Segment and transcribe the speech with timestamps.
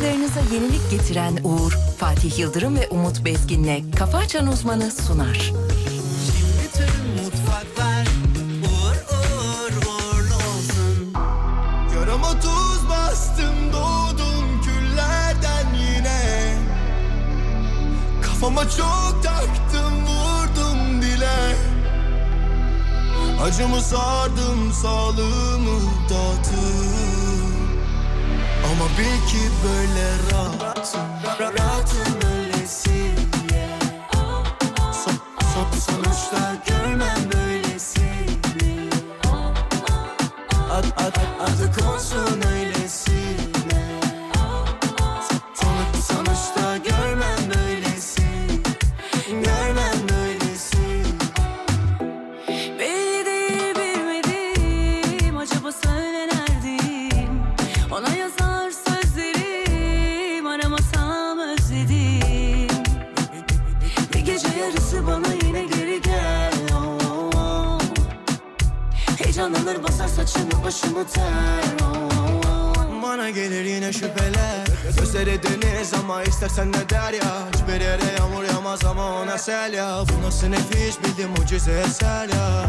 [0.00, 5.52] Hayatlarınıza yenilik getiren Uğur, Fatih Yıldırım ve Umut Bezgin'le Kafa Açan Uzmanı sunar.
[18.22, 21.56] Kafama çok taktım vurdum dile
[23.42, 25.80] Acımı sardım sağlığımı
[26.10, 26.99] dağıttım
[28.80, 31.00] Ama bil ki böyle rahatım
[31.40, 32.29] Rahatım
[70.70, 71.64] başımı ter.
[73.02, 74.66] Bana gelir yine şüpheler.
[74.98, 77.48] Gözleri deniz ama istersen ne der ya.
[77.54, 80.02] Hiçbir yere yağmur yağmaz ama ona sel ya.
[80.08, 82.66] Bu nasıl nefis bildim mucize eser ya.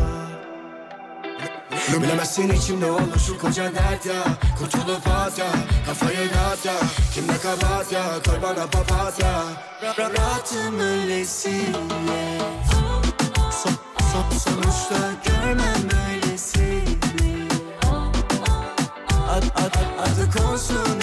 [2.01, 4.23] Bilemezsin içimde olur şu koca dert ya.
[4.59, 5.51] Kurtulup at ya
[5.85, 6.73] Kafayı dağıt ya.
[7.13, 9.43] Kimde kabahat ya Koy bana papatya
[9.97, 11.71] Rahatım öylesiye.
[13.63, 13.71] Son,
[14.13, 16.10] son, sonuçta görmem
[20.69, 21.00] adı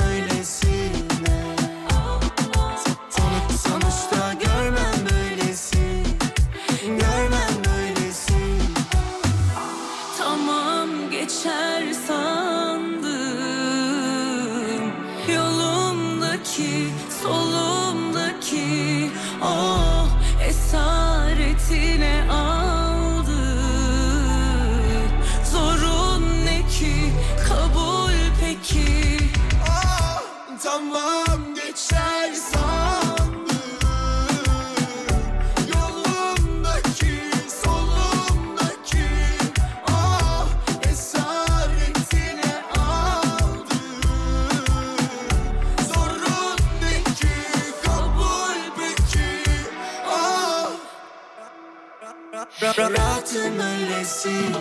[52.62, 54.52] Rahatım öylesine.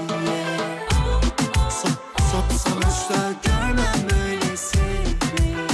[1.70, 1.92] Son,
[2.32, 5.66] son, sonuçta görmem böylesini.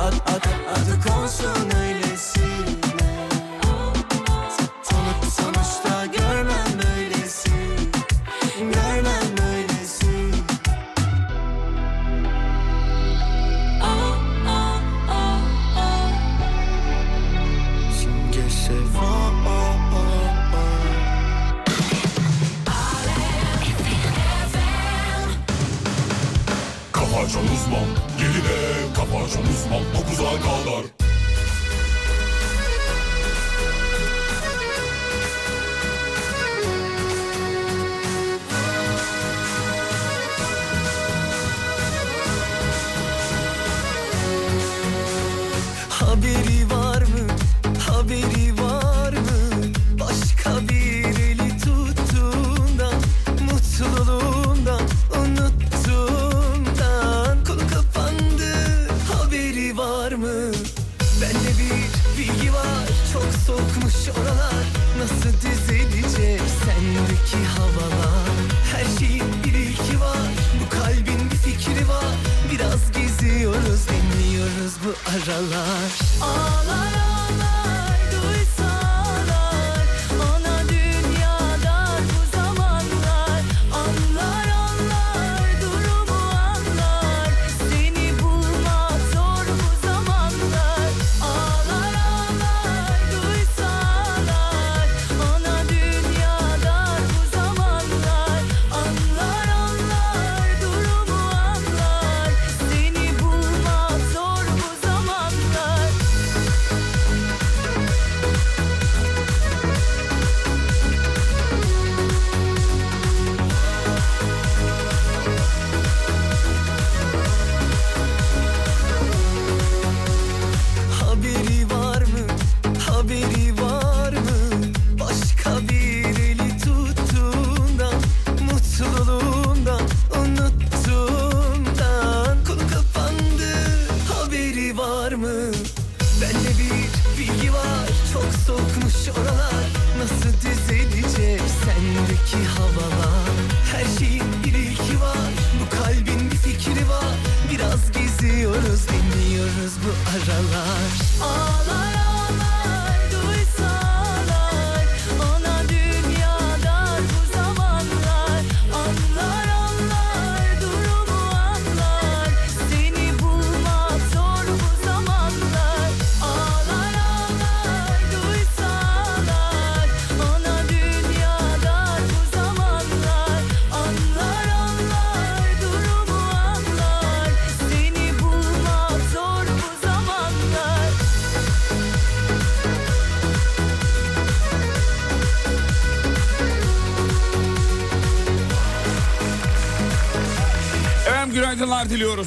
[0.00, 1.67] Ad, ad, adı konsun
[29.68, 30.97] uzman 9'a kadar
[75.26, 76.47] dinliyoruz bu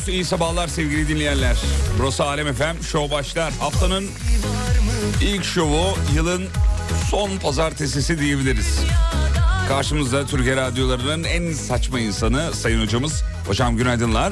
[0.02, 0.10] diliyoruz.
[0.10, 1.58] İyi sabahlar sevgili dinleyenler.
[2.00, 3.54] Burası Alem FM Show başlar.
[3.60, 4.10] Haftanın
[5.22, 6.48] ilk şovu yılın
[7.10, 8.80] son pazartesisi diyebiliriz.
[9.68, 13.24] Karşımızda Türkiye radyolarının en saçma insanı Sayın Hocamız.
[13.48, 14.32] Hocam günaydınlar.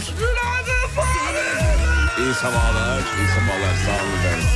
[2.19, 3.75] İyi sabahlar, iyi sabahlar.
[3.86, 4.48] Sağ olun efendim.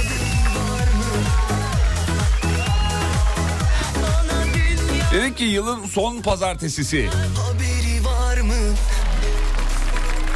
[5.13, 7.09] Dedik ki yılın son pazartesisi.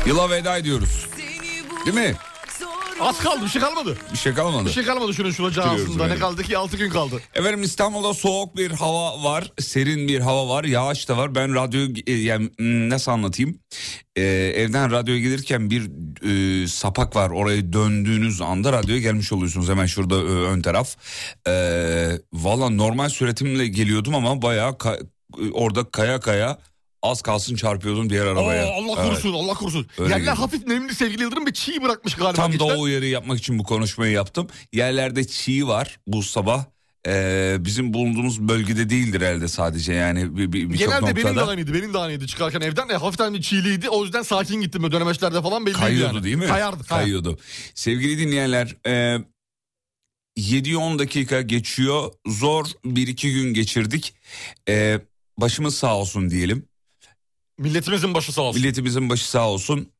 [0.07, 1.07] Yıla veda ediyoruz.
[1.85, 2.15] Değil mi?
[3.01, 3.97] Az kaldı bir şey kalmadı.
[4.13, 4.65] Bir şey kalmadı.
[4.65, 6.07] Bir şey kalmadı şunun şuracağı aslında.
[6.07, 7.21] Ne kaldı ki 6 gün kaldı.
[7.33, 11.35] Efendim İstanbul'da soğuk bir hava var, serin bir hava var, yağış da var.
[11.35, 13.59] Ben radyo e, yani hmm, nasıl anlatayım?
[14.15, 14.21] Ee,
[14.55, 15.89] evden radyoya gelirken bir
[16.63, 17.29] e, sapak var.
[17.29, 19.69] Oraya döndüğünüz anda radyoya gelmiş oluyorsunuz.
[19.69, 20.19] Hemen şurada e,
[20.51, 20.95] ön taraf.
[21.47, 25.07] Ee, Valla normal süratimle geliyordum ama bayağı ka-
[25.53, 26.57] orada kaya kaya
[27.01, 28.65] az kalsın çarpıyordum diğer arabaya.
[28.65, 29.09] Aa, Allah Evet.
[29.09, 29.87] korusun Allah korusun.
[29.97, 30.35] Öyle Yerler geliyor.
[30.35, 32.33] hafif nemli sevgili Yıldırım bir çiğ bırakmış galiba.
[32.33, 34.47] Tam da o uyarı yapmak için bu konuşmayı yaptım.
[34.73, 36.65] Yerlerde çiğ var bu sabah.
[37.07, 41.73] Ee, bizim bulunduğumuz bölgede değildir herhalde sadece yani bir, bir, birçok Genelde benim de aynıydı.
[41.73, 42.89] Benim de aynıydı çıkarken evden.
[42.89, 43.89] E, hafiften bir çiğliydi.
[43.89, 44.83] O yüzden sakin gittim.
[44.83, 46.23] Böyle dönemeçlerde falan belliydi Kayıyordu yani.
[46.23, 46.47] değil mi?
[46.47, 46.83] Kayardı.
[46.83, 46.87] kayardı.
[46.87, 47.39] Kayıyordu.
[47.75, 49.17] Sevgili dinleyenler e,
[50.37, 52.11] 7-10 dakika geçiyor.
[52.27, 54.13] Zor bir iki gün geçirdik.
[54.69, 54.99] E,
[55.37, 56.65] başımız sağ olsun diyelim.
[57.57, 58.61] Milletimizin başı sağ olsun.
[58.61, 59.91] Milletimizin başı sağ olsun.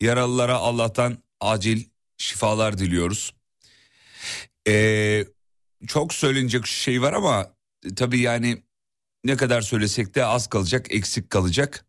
[0.00, 1.84] Yaralılara Allah'tan acil
[2.18, 3.34] şifalar diliyoruz.
[4.68, 5.24] E,
[5.86, 7.54] çok söylenecek şey var ama
[7.84, 8.62] e, tabii yani
[9.24, 11.86] ne kadar söylesek de az kalacak, eksik kalacak.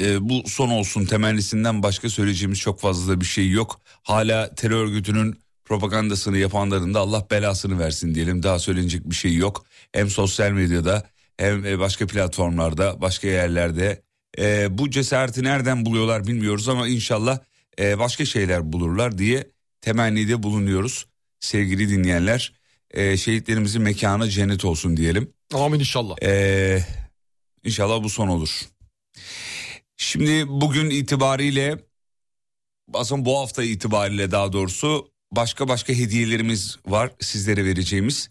[0.00, 3.80] E, bu son olsun temennisinden başka söyleyeceğimiz çok fazla da bir şey yok.
[4.02, 8.42] Hala terör örgütünün propagandasını yapanların da Allah belasını versin diyelim.
[8.42, 9.66] Daha söylenecek bir şey yok.
[9.92, 14.02] Hem sosyal medyada hem e, başka platformlarda, başka yerlerde.
[14.38, 17.38] E, bu cesareti nereden buluyorlar bilmiyoruz ama inşallah
[17.78, 19.50] e, başka şeyler bulurlar diye
[19.80, 21.06] temennide bulunuyoruz.
[21.40, 22.52] Sevgili dinleyenler,
[22.90, 25.32] e, şehitlerimizin mekanı cennet olsun diyelim.
[25.54, 26.16] Amin inşallah.
[26.22, 26.84] Ee,
[27.64, 28.68] inşallah bu son olur.
[29.96, 31.78] Şimdi bugün itibariyle
[32.94, 38.30] aslında bu hafta itibariyle daha doğrusu başka başka hediyelerimiz var sizlere vereceğimiz.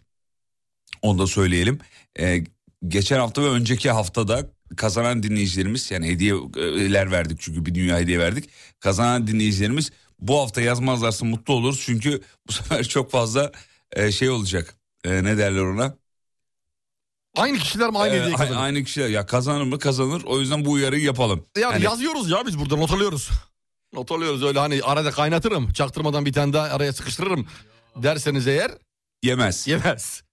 [1.02, 1.80] Onu da söyleyelim.
[2.20, 2.44] Ee,
[2.88, 8.50] geçen hafta ve önceki haftada kazanan dinleyicilerimiz yani hediyeler verdik çünkü bir dünya hediye verdik.
[8.80, 13.52] Kazanan dinleyicilerimiz bu hafta yazmazlarsa mutlu oluruz çünkü bu sefer çok fazla
[13.92, 14.75] e, şey olacak.
[15.04, 15.95] E, ne derler ona?
[17.37, 18.59] Aynı kişiler mi aynı Ee, hediye kazanır?
[18.59, 21.45] Aynı kişiler ya kazanır mı kazanır o yüzden bu uyarıyı yapalım.
[21.57, 23.30] Yani, Yani- yazıyoruz ya biz burada not alıyoruz.
[23.94, 25.73] Not alıyoruz öyle hani arada kaynatırım.
[25.73, 27.47] Çaktırmadan bir tane daha araya sıkıştırırım
[27.95, 28.71] derseniz eğer
[29.23, 29.68] Yemez.
[29.68, 30.23] yemez.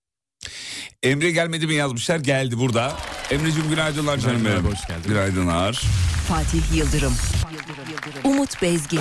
[1.03, 2.97] Emre gelmedi mi yazmışlar geldi burada.
[3.31, 4.45] Emre'cim günaydınlar canım benim.
[4.45, 5.09] Günaydınlar, hoş geldin.
[5.09, 5.83] Günaydınlar.
[6.29, 7.15] Fatih Yıldırım,
[8.25, 9.01] Umut Bezgin,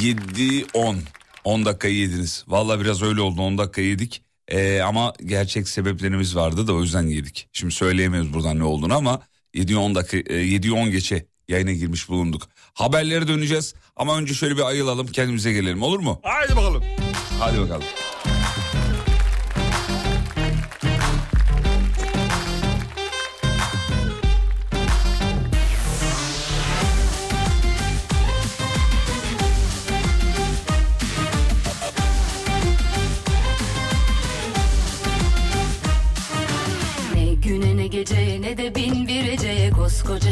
[0.00, 0.96] 7-10.
[1.44, 2.44] 10 dakikayı yediniz.
[2.48, 4.22] Valla biraz öyle oldu 10 dakika yedik.
[4.48, 7.48] Ee, ama gerçek sebeplerimiz vardı da o yüzden yedik.
[7.52, 9.22] Şimdi söyleyemiyoruz buradan ne olduğunu ama
[9.54, 12.42] 7-10 dakika 7-10 geçe yayına girmiş bulunduk.
[12.74, 16.20] Haberlere döneceğiz ama önce şöyle bir ayılalım kendimize gelelim olur mu?
[16.22, 16.84] Haydi bakalım.
[17.38, 17.84] Hadi bakalım.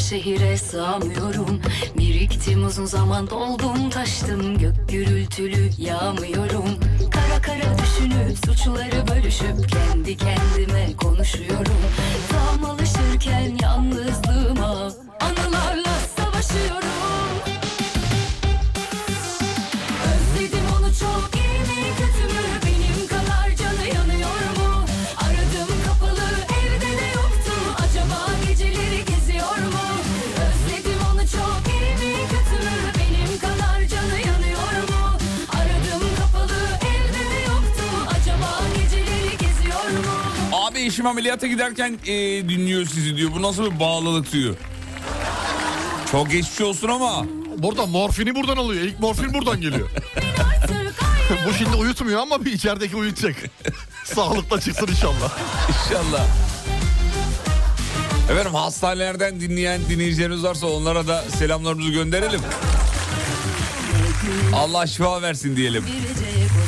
[0.09, 1.61] Şehire sığamıyorum.
[1.99, 6.65] Biriktim uzun zaman doldum taştım Gök gürültülü yağmıyorum.
[7.11, 11.79] Kara kara düşünüp suçları bölüşüp Kendi kendime konuşuyorum.
[12.31, 16.89] Tam alışırken yalnızlığıma Anılarla savaşıyorum.
[20.05, 21.38] Özledim onu çok
[40.99, 42.13] eşim ameliyata giderken e,
[42.49, 43.31] dinliyor sizi diyor.
[43.35, 44.55] Bu nasıl bir bağlılık diyor.
[46.11, 47.27] Çok geçmiş olsun ama.
[47.59, 48.83] Burada morfini buradan alıyor.
[48.83, 49.91] İlk morfin buradan geliyor.
[51.49, 53.37] Bu şimdi uyutmuyor ama bir içerideki uyutacak.
[54.05, 55.39] Sağlıkla çıksın inşallah.
[55.69, 56.27] İnşallah.
[58.31, 62.41] Efendim hastanelerden dinleyen dinleyicilerimiz varsa onlara da selamlarımızı gönderelim.
[64.55, 65.85] Allah şifa versin diyelim.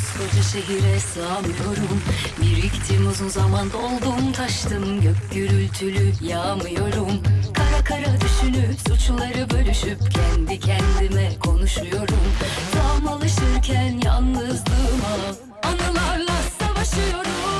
[0.01, 2.01] Koskoca şehire sığamıyorum.
[2.41, 7.23] Biriktim uzun zaman doldum taştım Gök gürültülü yağmıyorum.
[7.53, 12.23] Kara kara düşünüp suçları bölüşüp Kendi kendime konuşuyorum.
[12.71, 15.15] Tam alışırken yalnızlığıma
[15.63, 17.50] Anılarla savaşıyorum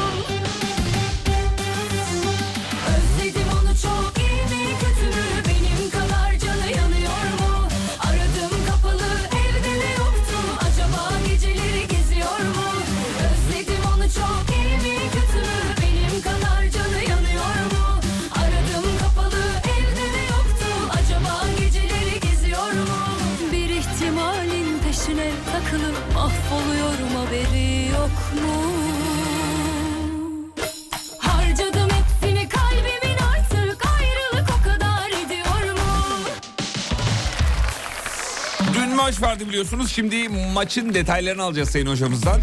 [39.12, 39.92] maç vardı biliyorsunuz.
[39.92, 42.42] Şimdi maçın detaylarını alacağız Sayın Hocamızdan.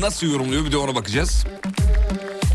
[0.00, 1.44] Nasıl yorumluyor bir de ona bakacağız.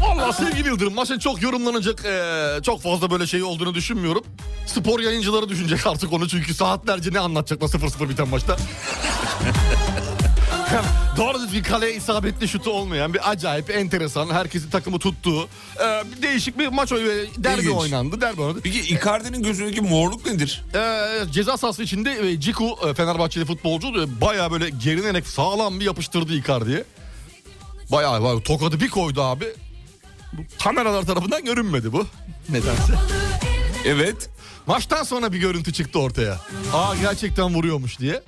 [0.01, 4.23] Vallahi sevgili Yıldırım maçın çok yorumlanacak eee, çok fazla böyle şey olduğunu düşünmüyorum.
[4.65, 8.57] Spor yayıncıları düşünecek artık onu çünkü saatlerce ne anlatacaklar 0-0 biten maçta.
[11.17, 15.47] Doğru düzgün kaleye isabetli şutu olmayan bir acayip enteresan herkesin takımı tuttuğu
[15.79, 17.75] eee, bir değişik bir maç oy- derbi İlginç.
[17.77, 18.21] oynandı.
[18.21, 18.59] Derbi oynandı.
[18.63, 20.63] Peki Icardi'nin gözündeki morluk nedir?
[20.75, 25.85] Eee, ceza sahası içinde e, Ciku e, Fenerbahçeli futbolcu e, bayağı böyle gerinerek sağlam bir
[25.85, 26.83] yapıştırdı Icardi'ye.
[27.91, 29.45] Bayağı, bayağı tokadı bir koydu abi.
[30.33, 32.05] Bu kameralar tarafından görünmedi bu.
[32.49, 32.93] Nedense.
[33.85, 34.29] Evet.
[34.67, 36.39] Maçtan sonra bir görüntü çıktı ortaya.
[36.73, 38.23] Aa gerçekten vuruyormuş diye.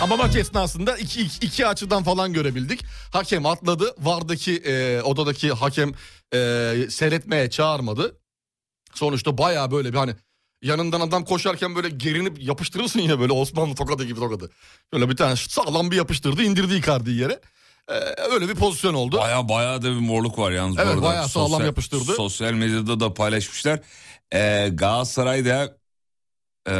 [0.00, 2.84] Ama maç esnasında iki, iki, iki açıdan falan görebildik.
[3.12, 3.94] Hakem atladı.
[3.98, 5.92] Vardaki e, odadaki hakem
[6.34, 6.38] e,
[6.90, 8.16] seyretmeye çağırmadı.
[8.94, 10.14] Sonuçta bayağı böyle bir hani
[10.62, 14.50] yanından adam koşarken böyle gerinip yapıştırırsın ya böyle Osmanlı tokadı gibi tokadı.
[14.92, 17.40] Böyle bir tane sağlam bir yapıştırdı indirdi Icardi'yi yere.
[17.88, 17.94] E,
[18.32, 19.18] öyle bir pozisyon oldu.
[19.18, 22.14] Baya baya da bir morluk var yalnız Evet, bayağı sağlam yapıştırdı.
[22.14, 23.80] Sosyal medyada da paylaşmışlar.
[24.32, 25.79] Ee, Galatasaray'da
[26.68, 26.72] ee,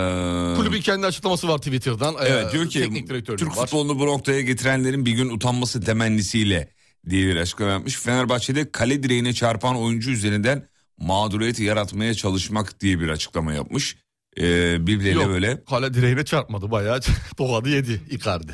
[0.56, 2.14] Kulübün kendi açıklaması var Twitter'dan.
[2.20, 3.66] Evet diyor ki Türk var.
[3.66, 6.68] futbolunu bu noktaya getirenlerin bir gün utanması temennisiyle
[7.10, 7.96] diye bir açıklama yapmış.
[7.96, 10.68] Fenerbahçe'de kale direğine çarpan oyuncu üzerinden
[10.98, 13.96] mağduriyet yaratmaya çalışmak diye bir açıklama yapmış.
[14.38, 17.00] Ee, birbirleriyle Yok, böyle Kale direğine çarpmadı bayağı
[17.36, 18.52] tokadı yedi Icardi.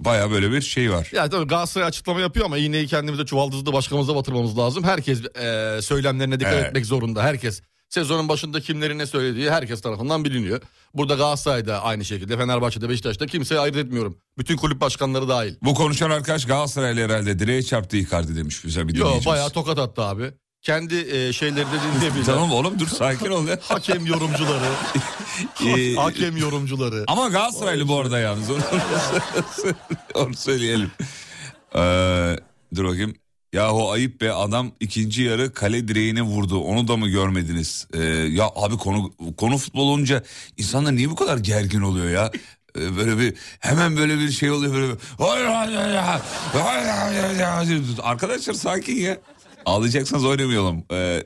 [0.00, 1.10] baya böyle bir şey var.
[1.12, 4.84] Ya tabii Galatasaray açıklama yapıyor ama iğneyi kendimize çuvaldızlı başkamıza batırmamız lazım.
[4.84, 6.66] Herkes e, söylemlerine dikkat Evet.
[6.66, 7.22] etmek zorunda.
[7.22, 10.60] Herkes sezonun başında kimlerin ne söylediği herkes tarafından biliniyor.
[10.94, 14.18] Burada Galatasaray'da aynı şekilde Fenerbahçe'de Beşiktaş'ta kimseyi ayırt etmiyorum.
[14.38, 15.54] Bütün kulüp başkanları dahil.
[15.62, 19.26] Bu konuşan arkadaş Galatasaraylı herhalde direğe çarptı Icardi demiş güzel bir dinleyicimiz.
[19.26, 20.32] bayağı tokat attı abi.
[20.62, 22.24] Kendi e, şeyleri de dinleyebilir.
[22.24, 23.58] Tamam oğlum dur sakin ol ya.
[23.68, 24.64] Hakem yorumcuları.
[25.66, 27.04] Ee, hakem yorumcuları.
[27.08, 28.58] Ama Galatasaraylı bu arada yalnız onu,
[30.14, 30.90] onu söyleyelim.
[31.74, 32.36] Ee,
[32.76, 33.14] dur bakayım.
[33.52, 36.58] Yahu ayıp be adam ikinci yarı kale direğine vurdu.
[36.58, 37.86] Onu da mı görmediniz?
[37.94, 40.22] Ee, ya abi konu konu futbol olunca
[40.56, 42.30] insanlar niye bu kadar gergin oluyor ya?
[42.78, 44.92] Ee, böyle bir hemen böyle bir şey oluyor böyle.
[44.92, 44.98] bir.
[48.02, 49.18] Arkadaşlar sakin ya.
[49.66, 50.84] Ağlayacaksanız oynamayalım.
[50.92, 51.22] Ee,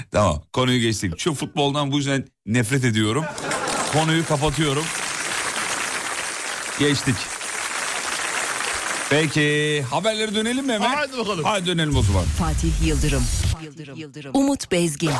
[0.10, 1.18] tamam konuyu geçtik.
[1.18, 3.24] Şu futboldan bu yüzden nefret ediyorum.
[3.92, 4.84] Konuyu kapatıyorum.
[6.78, 7.16] Geçtik.
[9.12, 10.94] Peki haberlere dönelim mi hemen?
[10.94, 11.44] Haydi bakalım.
[11.44, 12.24] Haydi dönelim o zaman.
[12.24, 13.24] Fatih Yıldırım,
[13.96, 14.30] Yıldırım.
[14.34, 15.10] Umut Bezgin.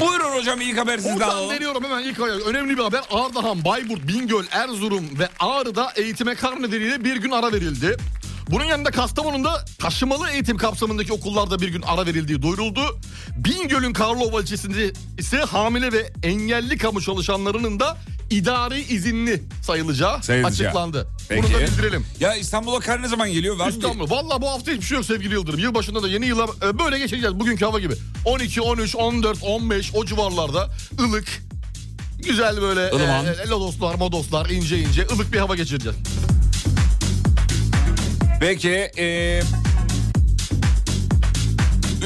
[0.00, 1.50] Buyurun hocam ilk haber sizden Buradan alalım.
[1.50, 2.38] veriyorum hemen ilk ayağı.
[2.38, 3.00] Önemli bir haber.
[3.10, 7.96] Ardahan, Bayburt, Bingöl, Erzurum ve Ağrı'da eğitime kar nedeniyle bir gün ara verildi.
[8.50, 12.80] Bunun yanında Kastamonu'da taşımalı eğitim kapsamındaki okullarda bir gün ara verildiği duyuruldu.
[13.36, 17.96] Bingöl'ün Karlova ilçesinde ise hamile ve engelli kamu çalışanlarının da
[18.30, 20.52] idari izinli sayılacağı Sayılacak.
[20.66, 21.06] açıklandı.
[21.28, 21.42] Peki.
[21.42, 22.06] Bunu da bildirelim.
[22.20, 23.56] Ya İstanbul'a kar ne zaman geliyor?
[23.56, 23.68] Var?
[23.68, 24.10] İstanbul.
[24.10, 25.60] Valla bu hafta hiçbir şey yok sevgili Yıldırım.
[25.60, 27.40] Yılbaşında da yeni yıla e, böyle geçeceğiz.
[27.40, 27.94] Bugünkü hava gibi.
[28.24, 30.70] 12, 13, 14, 15 o civarlarda
[31.00, 31.26] ılık.
[32.18, 33.26] Güzel böyle Ilıman.
[33.26, 35.98] e, lodoslar, modoslar ince ince ılık bir hava geçireceğiz.
[38.40, 39.40] Peki e,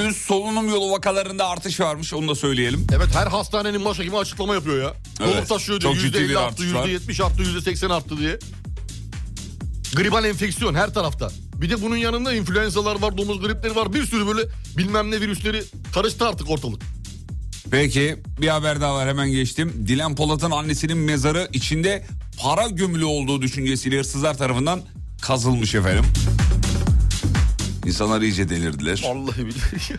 [0.09, 2.87] üst solunum yolu vakalarında artış varmış onu da söyleyelim.
[2.97, 4.95] Evet her hastanenin başhekimi açıklama yapıyor ya.
[5.21, 5.93] Evet, Dolup taşıyor diyor.
[5.93, 6.87] çok ciddi bir %50 arttı, artış var.
[6.89, 8.39] %70 arttı, %80 arttı diye.
[9.97, 11.31] Gribal enfeksiyon her tarafta.
[11.55, 13.93] Bir de bunun yanında influenzalar var, domuz gripleri var.
[13.93, 14.43] Bir sürü böyle
[14.77, 15.63] bilmem ne virüsleri
[15.95, 16.83] karıştı artık ortalık.
[17.71, 19.85] Peki bir haber daha var hemen geçtim.
[19.87, 22.07] Dilan Polat'ın annesinin mezarı içinde
[22.43, 24.81] para gömülü olduğu düşüncesiyle hırsızlar tarafından
[25.21, 26.05] kazılmış efendim.
[27.87, 29.03] İnsanlar iyice delirdiler.
[29.05, 29.97] Vallahi billahi.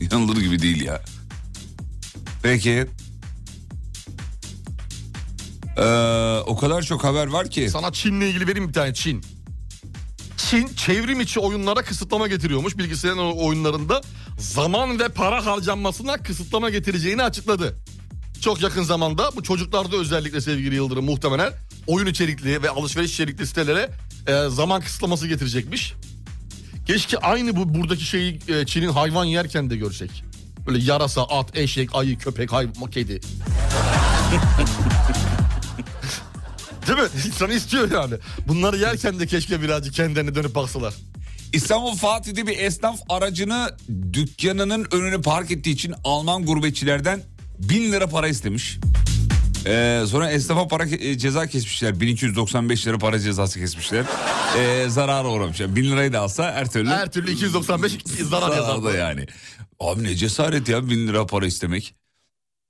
[0.00, 1.02] İnanılır gibi değil ya.
[2.42, 2.86] Peki.
[5.76, 5.82] Ee,
[6.46, 7.70] o kadar çok haber var ki.
[7.70, 9.24] Sana Çin'le ilgili vereyim bir tane Çin.
[10.36, 12.78] Çin çevrim içi oyunlara kısıtlama getiriyormuş.
[12.78, 14.00] Bilgisayar oyunlarında
[14.38, 17.76] zaman ve para harcanmasına kısıtlama getireceğini açıkladı.
[18.40, 21.52] Çok yakın zamanda bu çocuklarda özellikle sevgili Yıldırım muhtemelen
[21.86, 23.90] oyun içerikli ve alışveriş içerikli sitelere
[24.26, 25.94] e, zaman kısıtlaması getirecekmiş.
[26.86, 30.24] Keşke aynı bu buradaki şeyi e, Çin'in hayvan yerken de görsek.
[30.66, 33.20] Böyle yarasa, at, eşek, ayı, köpek, hayvan, kedi.
[36.86, 37.04] Değil mi?
[37.26, 38.14] İnsan istiyor yani.
[38.48, 40.94] Bunları yerken de keşke birazcık kendilerine dönüp baksalar.
[41.52, 43.70] İstanbul Fatih'te bir esnaf aracını
[44.12, 47.22] dükkanının önüne park ettiği için Alman gurbetçilerden
[47.58, 48.78] 1000 lira para istemiş.
[49.66, 52.00] Ee, sonra esnafa para ke- e, ceza kesmişler.
[52.00, 54.04] 1295 lira para cezası kesmişler.
[54.58, 55.76] Ee, zarara uğramışlar.
[55.76, 56.88] 1000 lirayı da alsa her türlü...
[56.88, 57.92] Her türlü 295
[58.22, 58.94] zarar zararda yazar.
[58.98, 59.26] yani.
[59.80, 61.94] Abi ne cesaret ya 1000 lira para istemek.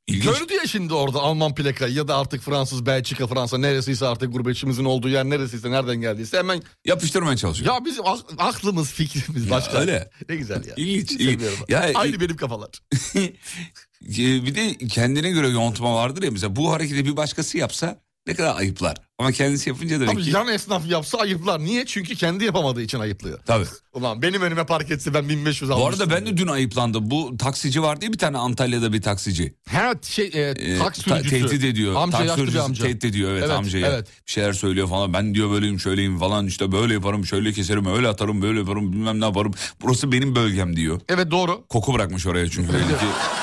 [0.07, 0.39] İlginç.
[0.39, 4.85] Gördü ya şimdi orada Alman plakayı ya da artık Fransız, Belçika, Fransa neresiyse artık gurbetçimizin
[4.85, 7.75] olduğu yer neresiyse nereden geldiyse hemen Yapıştırmaya çalışıyor.
[7.75, 9.79] ya bizim ak- aklımız fikrimiz başka.
[9.79, 10.11] öyle.
[10.29, 10.75] Ne güzel ya.
[10.77, 11.43] İlginç, ilginç.
[11.69, 12.71] Ya- Aynı benim kafalar.
[14.09, 18.35] Ee, bir de kendine göre yontma vardır ya mesela bu hareketi bir başkası yapsa ne
[18.35, 18.97] kadar ayıplar.
[19.23, 20.31] Ama kendisi yapınca demek Abi ki...
[20.31, 21.61] yan esnaf yapsa ayıplar.
[21.61, 21.87] Niye?
[21.87, 23.39] Çünkü kendi yapamadığı için ayıplıyor.
[23.47, 23.65] Tabii.
[23.93, 26.03] Ulan benim önüme park etse ben 1500 Bu almıştım.
[26.11, 27.11] arada ben de dün ayıplandım.
[27.11, 29.55] Bu taksici var değil bir tane Antalya'da bir taksici.
[29.71, 31.49] Ha şey e, Ee, taksi ta- sürücüsü.
[31.49, 31.95] tehdit ediyor.
[31.95, 32.85] Amca Taksi yaşlı bir sürücüsü amca.
[32.85, 33.87] Tehdit ediyor evet, Evet, amcaya.
[33.87, 34.07] evet.
[34.27, 35.13] Bir şeyler söylüyor falan.
[35.13, 39.21] Ben diyor böyleyim şöyleyim falan işte böyle yaparım şöyle keserim öyle atarım böyle yaparım bilmem
[39.21, 39.53] ne yaparım.
[39.83, 41.01] Burası benim bölgem diyor.
[41.09, 41.65] Evet doğru.
[41.69, 42.79] Koku bırakmış oraya çünkü ki.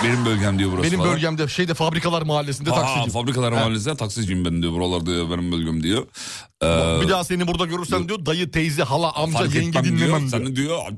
[0.04, 1.14] Benim bölgem diyor burası Benim falan.
[1.14, 3.12] bölgemde şeyde fabrikalar mahallesinde Aa, taksici.
[3.12, 4.74] fabrikalar mahallesinde taksiciyim ben diyor.
[4.74, 6.08] Buralarda benim bölgem diyor.
[6.64, 6.66] Ee,
[7.02, 10.30] Bir daha seni burada görürsem diyor dayı, teyze, hala, amca, yenge dinlemem diyor.
[10.30, 10.78] Sana diyor.
[10.78, 10.90] Ha,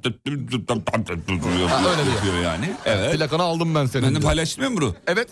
[1.89, 2.15] öyle diyor.
[2.15, 2.69] yapıyor yani.
[2.86, 3.15] Evet.
[3.15, 4.23] Plakanı aldım ben senin Ben de diyor.
[4.29, 4.95] paylaştım ya bunu.
[5.07, 5.27] Evet.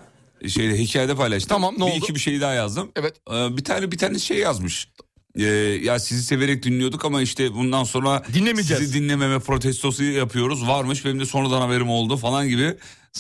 [0.47, 1.49] Şeyde hikayede paylaştım.
[1.49, 1.95] Tamam, ne bir oldu?
[1.97, 2.91] iki bir şey daha yazdım.
[2.95, 3.15] Evet.
[3.31, 4.87] Ee, bir tane bir tane şey yazmış.
[5.35, 5.43] Ee,
[5.83, 8.83] ya sizi severek dinliyorduk ama işte bundan sonra Dinlemeyeceğiz.
[8.83, 10.67] sizi dinlememe protestosu yapıyoruz.
[10.67, 12.77] Varmış benim de sonradan haberim oldu falan gibi.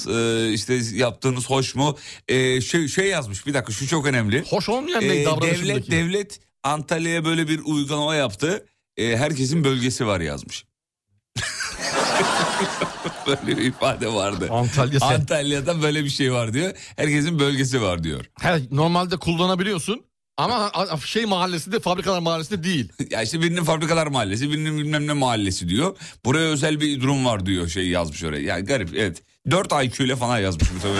[0.09, 1.97] Ee, işte yaptığınız hoş mu?
[2.27, 4.43] Ee, şey, şey yazmış bir dakika şu çok önemli.
[4.49, 5.91] Hoş olmayan ne devlet davranışındaki?
[5.91, 8.65] devlet Antalya'ya böyle bir uygulama yaptı.
[8.97, 10.65] Ee, herkesin bölgesi var yazmış.
[13.27, 14.47] böyle bir ifade vardı.
[14.51, 15.07] Antalya sen.
[15.07, 16.71] Antalya'da böyle bir şey var diyor.
[16.95, 18.25] Herkesin bölgesi var diyor.
[18.41, 20.05] He, normalde kullanabiliyorsun
[20.37, 20.71] ama
[21.05, 22.89] şey mahallesinde fabrikalar mahallesinde değil.
[23.09, 25.97] Ya işte birinin fabrikalar mahallesi, birinin bilmem ne mahallesi diyor.
[26.25, 28.41] Buraya özel bir durum var diyor şey yazmış oraya.
[28.41, 29.23] Yani garip evet.
[29.51, 30.99] 4 IQ ile falan yazmış muhtemelen.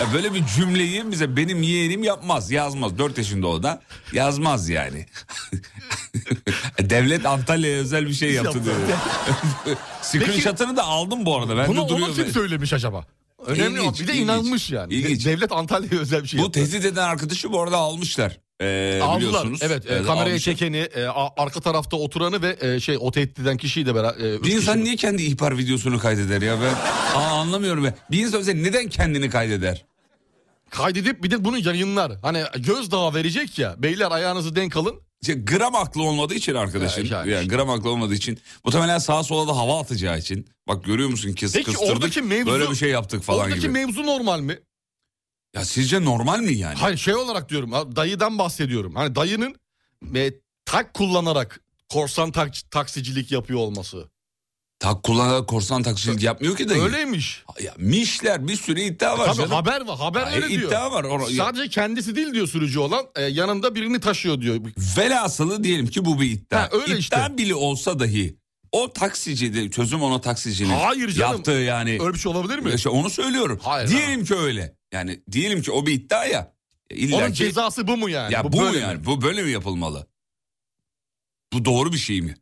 [0.00, 2.98] ya böyle bir cümleyi bize benim yeğenim yapmaz, yazmaz.
[2.98, 5.06] 4 yaşında o da yazmaz yani.
[6.80, 8.76] Devlet Antalya'ya özel bir şey yaptı diyor.
[10.02, 11.56] Screenshot'ını da aldım bu arada.
[11.56, 13.06] Ben Bunu ona kim söylemiş acaba?
[13.46, 14.02] Önemli İlginç, o.
[14.02, 14.24] Bir de ilginç.
[14.24, 14.94] inanmış yani.
[14.94, 15.26] İlginç.
[15.26, 16.60] Devlet Antalya'ya özel bir şey Bu yaptı.
[16.60, 18.40] tehdit eden arkadaşı bu arada almışlar.
[18.62, 19.20] Ee, Aldılar.
[19.20, 19.58] biliyorsunuz.
[19.62, 20.38] Evet, e, kameraya almışlar.
[20.54, 24.24] çekeni, e, a- arka tarafta oturanı ve e, şey o tehdit eden kişiyi de beraber.
[24.24, 24.84] e, üç Bir insan kişi.
[24.84, 26.74] niye kendi ihbar videosunu kaydeder ya ben
[27.18, 27.94] Aa, anlamıyorum ben.
[28.10, 29.84] Bir insan mesela neden kendini kaydeder?
[30.70, 32.12] kaydedip bir de bunu yayınlar.
[32.22, 33.74] Hani gözdağı verecek ya.
[33.78, 35.00] Beyler ayağınızı denk alın.
[35.22, 37.04] İşte gram aklı olmadığı için arkadaşın.
[37.04, 37.48] Ya, Yani, yani.
[37.48, 38.38] gram aklı olmadığı için.
[38.64, 40.46] Muhtemelen sağa sola da hava atacağı için.
[40.68, 41.92] Bak görüyor musun ki Peki kıstırdık.
[41.96, 43.72] oradaki mevzu- Böyle bir şey yaptık falan Oradaki gibi.
[43.72, 44.58] mevzu normal mi?
[45.54, 46.74] Ya sizce normal mi yani?
[46.74, 47.72] Hayır şey olarak diyorum.
[47.72, 48.94] ha, Dayıdan bahsediyorum.
[48.94, 49.54] Hani dayının
[50.14, 50.32] e,
[50.64, 54.08] tak kullanarak korsan tak- taksicilik yapıyor olması.
[54.78, 56.82] Tak kullanarak korsan taksicilik yapmıyor ki dayı.
[56.82, 57.44] Öyleymiş.
[57.60, 59.50] Ya, mişler bir sürü iddia var Tabii canım.
[59.50, 59.98] haber var.
[59.98, 60.68] Haber Hayır, öyle diyor.
[60.68, 61.04] iddia var.
[61.04, 63.06] Or- Sadece kendisi değil diyor sürücü olan.
[63.16, 64.60] e, yanında birini taşıyor diyor.
[64.98, 66.60] Velhasılı diyelim ki bu bir iddia.
[66.60, 67.38] Ha, öyle iddia işte.
[67.38, 68.36] bile olsa dahi
[68.72, 71.32] o taksici de çözüm ona taksicinin Hayır canım.
[71.36, 71.90] yaptığı yani.
[72.00, 72.72] Öyle bir şey olabilir mi?
[72.74, 73.60] İşte onu söylüyorum.
[73.62, 74.74] Hayır, diyelim ki öyle.
[74.92, 76.52] Yani diyelim ki o bir iddia ya.
[76.90, 78.32] İlla Onun ki, cezası bu mu yani?
[78.34, 78.82] ya bu, mu böyle mi?
[78.82, 79.04] yani?
[79.04, 80.06] Bu böyle mi yapılmalı?
[81.52, 82.36] Bu doğru bir şey mi?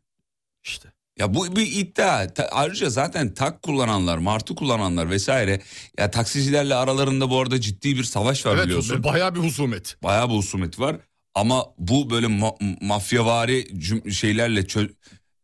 [0.63, 0.91] İşte.
[1.19, 2.33] Ya bu bir iddia.
[2.33, 5.61] Ta- ayrıca zaten tak kullananlar, martı kullananlar vesaire.
[5.97, 9.03] Ya taksicilerle aralarında bu arada ciddi bir savaş var Evet biliyorsun.
[9.03, 9.97] bayağı bir husumet.
[10.03, 10.97] Bayağı bir husumet var.
[11.35, 13.67] Ama bu böyle ma- mafyavari
[14.13, 14.65] şeylerle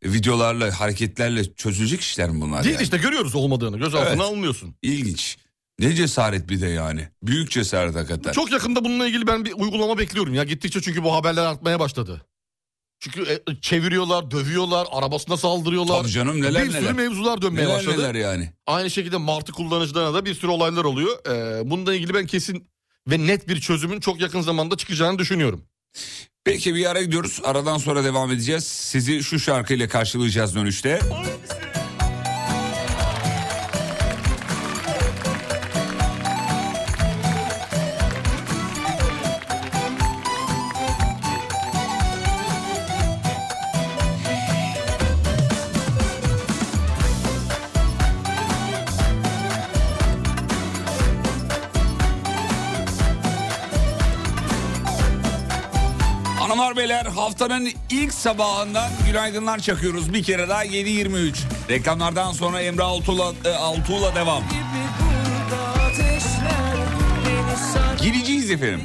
[0.03, 2.63] videolarla, hareketlerle çözülecek işler mi bunlar?
[2.63, 2.83] Değil yani?
[2.83, 4.21] işte görüyoruz olmadığını göz altına Evet.
[4.21, 4.75] almıyorsun.
[4.81, 5.37] İlginç.
[5.79, 7.07] Ne cesaret bir de yani.
[7.23, 8.31] Büyük cesaret hakikaten.
[8.31, 10.43] Çok yakında bununla ilgili ben bir uygulama bekliyorum ya.
[10.43, 12.21] Gittikçe çünkü bu haberler artmaya başladı.
[12.99, 16.01] Çünkü e, çeviriyorlar, dövüyorlar, arabasına saldırıyorlar.
[16.01, 16.93] Tabii canım, neler bir sürü neler.
[16.93, 17.97] mevzular dönmeye Neler başladı.
[17.97, 18.53] neler yani.
[18.67, 21.17] Aynı şekilde martı kullanıcılarına da bir sürü olaylar oluyor.
[21.29, 22.67] Ee, bununla ilgili ben kesin
[23.07, 25.63] ve net bir çözümün çok yakın zamanda çıkacağını düşünüyorum.
[26.43, 27.41] Peki bir ara gidiyoruz.
[27.43, 28.63] Aradan sonra devam edeceğiz.
[28.63, 30.99] Sizi şu şarkıyla karşılayacağız dönüşte.
[30.99, 31.76] Hanımlar
[57.27, 60.13] haftanın ilk sabahından günaydınlar çakıyoruz.
[60.13, 61.33] Bir kere daha 7.23.
[61.69, 64.43] Reklamlardan sonra Emre Altuğ'la e, Altuğ'la devam.
[68.01, 68.81] Gireceğiz efendim.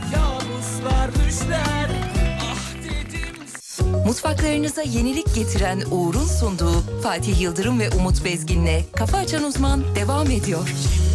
[4.06, 10.68] Mutfaklarınıza yenilik getiren Uğur'un sunduğu Fatih Yıldırım ve Umut Bezgin'le Kafa Açan Uzman devam ediyor.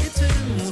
[0.06, 0.67] Bütün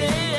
[0.00, 0.29] Yanabilir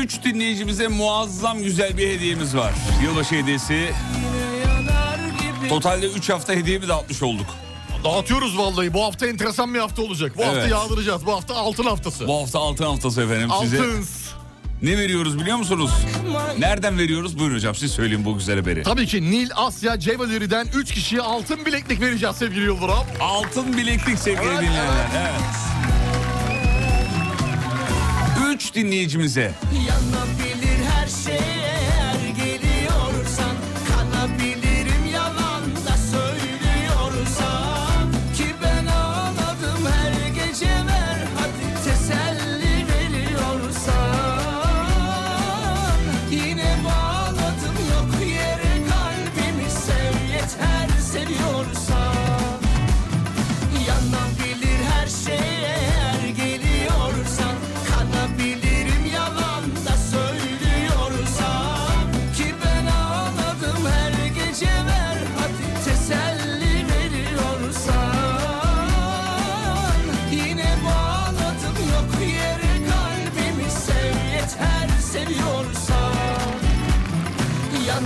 [0.00, 2.72] 3 dinleyicimize muazzam güzel bir hediyemiz var.
[3.04, 3.92] Yılbaşı hediyesi.
[5.68, 7.46] Totalde 3 hafta hediye mi dağıtmış olduk.
[8.04, 8.94] Dağıtıyoruz vallahi.
[8.94, 10.32] Bu hafta enteresan bir hafta olacak.
[10.38, 10.70] Bu hafta Evet.
[10.70, 11.26] yağdıracağız.
[11.26, 12.26] Bu hafta altın haftası.
[12.28, 13.78] Bu hafta altın haftası efendim size.
[13.78, 14.04] Altın.
[14.82, 15.90] Ne veriyoruz biliyor musunuz?
[16.58, 17.38] Nereden veriyoruz?
[17.38, 18.82] Buyurun hocam siz söyleyin bu güzel haberi.
[18.82, 22.94] Tabii ki Nil Asya Jewelry'den 3 kişiye altın bileklik vereceğiz sevgili Yıldırım.
[23.20, 25.06] Altın bileklik sevgili Evet, dinleyenler.
[25.16, 25.30] Evet.
[25.40, 25.69] 3
[28.74, 29.52] dinleyicimize.
[29.88, 31.79] Yanabilir her şey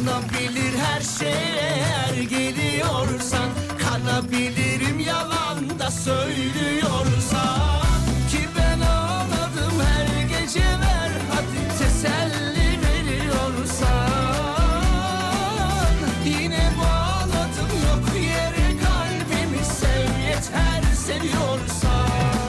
[0.05, 7.81] Kanabilir her şey eğer geliyorsan Kanabilirim yalan da söylüyorsan
[8.31, 14.11] Ki ben ağladım her gece ver hadi teselli veriyorsan
[16.25, 22.45] Yine bağladım yok yere kalbimi sev yeter seviyorsan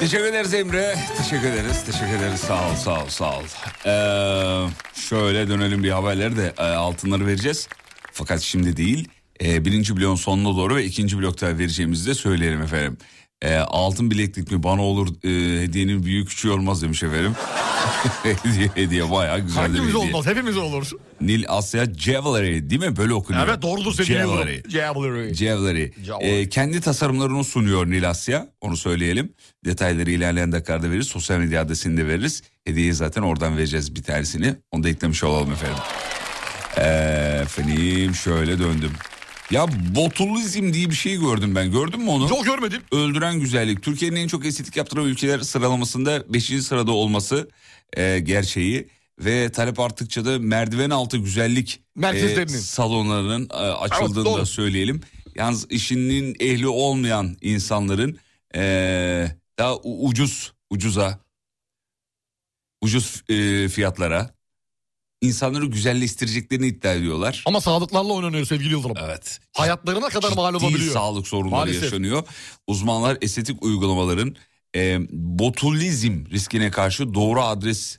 [0.00, 0.94] Teşekkür ederiz Emre.
[1.16, 1.84] Teşekkür ederiz.
[1.86, 2.40] Teşekkür ederiz.
[2.40, 3.42] Sağ ol, sağ ol, sağ ol.
[3.86, 7.68] Ee, şöyle dönelim bir haberleri de e, altınları vereceğiz.
[8.12, 9.08] Fakat şimdi değil.
[9.44, 12.98] E, birinci bloğun sonuna doğru ve ikinci blokta vereceğimizi de söyleyelim efendim.
[13.42, 17.32] E, altın bileklik mi bana olur e, hediyenin büyük küçüğü olmaz demiş efendim.
[18.22, 20.08] hediye, hediye bayağı güzel de bir Hangimiz hediye.
[20.12, 20.90] olmaz hepimiz olur.
[21.20, 22.96] Nil Asya Jewelry değil mi?
[22.96, 23.48] Böyle okunuyor.
[23.48, 24.54] Evet doğrudur sevgili Jewelry.
[24.54, 24.70] Yıldırım.
[24.70, 25.34] Jewelry.
[25.34, 25.92] Jewelry.
[26.04, 26.40] Jewelry.
[26.40, 28.48] Ee, kendi tasarımlarını sunuyor Nilasya.
[28.60, 29.32] Onu söyleyelim.
[29.64, 31.06] Detayları ilerleyen dakikalarda veririz.
[31.08, 32.42] Sosyal medya adresini de veririz.
[32.64, 34.54] Hediyeyi zaten oradan vereceğiz bir tanesini.
[34.70, 35.78] Onu da eklemiş olalım efendim.
[36.78, 38.92] Ee, efendim şöyle döndüm.
[39.50, 41.70] Ya botulizm diye bir şey gördüm ben.
[41.70, 42.28] Gördün mü onu?
[42.28, 42.82] Yok görmedim.
[42.92, 43.82] Öldüren güzellik.
[43.82, 46.44] Türkiye'nin en çok estetik yaptıran ülkeler sıralamasında 5.
[46.44, 47.50] sırada olması
[47.96, 48.88] e, gerçeği.
[49.18, 54.40] Ve talep arttıkça da merdiven altı güzellik e, salonlarının e, açıldığını doğru.
[54.40, 55.00] da söyleyelim.
[55.34, 58.18] Yalnız işinin ehli olmayan insanların
[58.54, 58.62] e,
[59.58, 61.20] daha ucuz ucuza
[62.82, 64.34] ucuz e, fiyatlara
[65.20, 67.42] insanları güzelleştireceklerini iddia ediyorlar.
[67.46, 68.96] Ama sağlıklarla oynanıyor sevgili Yıldırım.
[69.04, 69.40] Evet.
[69.52, 70.92] Hayatlarına kadar mal olabiliyor.
[70.92, 71.82] sağlık sorunları Maalesef.
[71.82, 72.22] yaşanıyor.
[72.66, 74.36] Uzmanlar estetik uygulamaların
[74.76, 77.98] e, botulizm riskine karşı doğru adres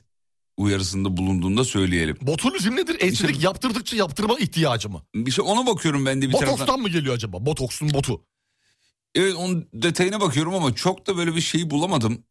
[0.56, 2.16] uyarısında bulunduğunda söyleyelim.
[2.22, 2.96] Botulizm nedir?
[3.00, 5.02] Estetik yaptırdıkça yaptırma ihtiyacı mı?
[5.14, 6.80] Bir şey ona bakıyorum ben de bir Botokstan taraftan.
[6.80, 7.46] mı geliyor acaba?
[7.46, 8.24] Botoksun botu.
[9.14, 12.24] Evet onun detayına bakıyorum ama çok da böyle bir şey bulamadım.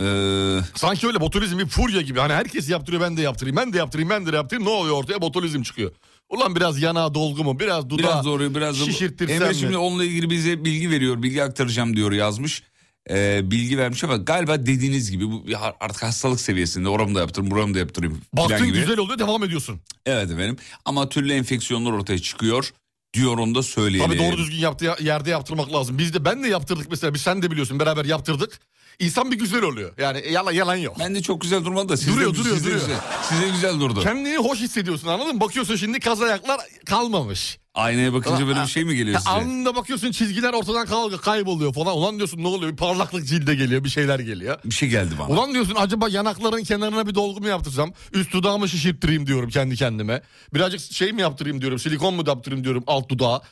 [0.00, 2.18] Ee, Sanki öyle botulizm bir furya gibi.
[2.20, 3.56] Hani herkes yaptırıyor ben de yaptırayım.
[3.56, 4.68] Ben de yaptırayım ben de yaptırayım.
[4.68, 5.22] Ne oluyor ortaya?
[5.22, 5.92] Botulizm çıkıyor.
[6.28, 7.60] Ulan biraz yanağa dolgu mu?
[7.60, 9.54] Biraz dudağı biraz doğru biraz da şişirtirsem Emre mi?
[9.54, 11.22] şimdi onunla ilgili bize bilgi veriyor.
[11.22, 12.62] Bilgi aktaracağım diyor yazmış.
[13.10, 15.44] Ee, bilgi vermiş ama galiba dediğiniz gibi bu
[15.80, 18.78] artık hastalık seviyesinde oramı da yaptırayım buramı da yaptırayım Baktın gibi.
[18.78, 19.80] güzel oluyor devam ediyorsun.
[20.06, 22.72] Evet efendim ama türlü enfeksiyonlar ortaya çıkıyor
[23.14, 24.10] diyor onu da söyleyelim.
[24.10, 25.98] Tabii doğru düzgün yaptığı yerde yaptırmak lazım.
[25.98, 27.14] Biz de ben de yaptırdık mesela.
[27.14, 28.60] Biz sen de biliyorsun beraber yaptırdık.
[29.00, 29.92] İnsan bir güzel oluyor.
[29.98, 30.96] Yani yalan yalan yok.
[30.98, 32.80] Ben de çok güzel durmadı da sizde, Duruyor, duruyor, sizde duruyor.
[32.80, 32.96] Güzel,
[33.28, 34.00] size güzel durdu.
[34.02, 35.40] Kendini hoş hissediyorsun anladın mı?
[35.40, 37.58] Bakıyorsun şimdi kaz ayaklar kalmamış.
[37.74, 39.30] Aynaya bakınca böyle bir şey mi geliyor size?
[39.30, 41.96] Anında bakıyorsun çizgiler ortadan kal- kayboluyor falan.
[41.96, 42.72] Ulan diyorsun ne oluyor?
[42.72, 44.58] Bir parlaklık cilde geliyor bir şeyler geliyor.
[44.64, 45.28] Bir şey geldi bana.
[45.28, 47.92] Ulan diyorsun acaba yanakların kenarına bir dolgu mu yaptırsam?
[48.12, 50.22] Üst dudağımı şişirttireyim diyorum kendi kendime.
[50.54, 51.78] Birazcık şey mi yaptırayım diyorum.
[51.78, 53.42] Silikon mu yaptırayım diyorum alt dudağa.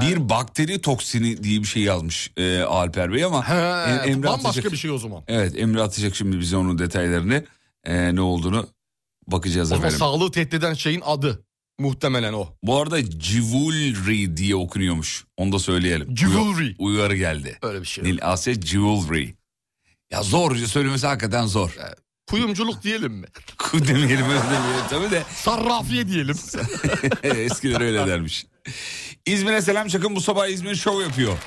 [0.00, 3.54] Bir bakteri toksini diye bir şey yazmış e, Alper Bey ama He,
[3.92, 4.72] Em- Emre bambaşka atacak.
[4.72, 5.22] bir şey o zaman.
[5.28, 7.44] Evet Emre atacak şimdi bize onun detaylarını.
[7.84, 8.68] E, ne olduğunu
[9.26, 9.98] bakacağız O efendim.
[9.98, 11.44] sağlığı tehdit eden şeyin adı.
[11.78, 12.46] Muhtemelen o.
[12.62, 15.24] Bu arada jewelry diye okunuyormuş.
[15.36, 16.16] Onu da söyleyelim.
[16.16, 16.64] Jewelry.
[16.64, 17.58] Uy- uyarı geldi.
[17.62, 18.04] Öyle bir şey.
[18.04, 19.34] Nil Asya jewelry.
[20.10, 21.76] Ya zor söylemesi hakikaten zor.
[22.30, 23.26] Kuyumculuk diyelim mi?
[23.72, 25.22] demeyelim öyle demeyelim tabii de.
[25.34, 26.36] Sarrafiye diyelim.
[27.22, 28.46] Eskiler öyle dermiş.
[29.26, 31.38] İzmir'e selam çakın bu sabah İzmir şov yapıyor.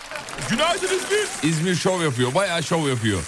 [0.50, 1.50] Günaydın İzmir.
[1.50, 2.34] İzmir şov yapıyor.
[2.36, 3.20] Bayağı şov yapıyor.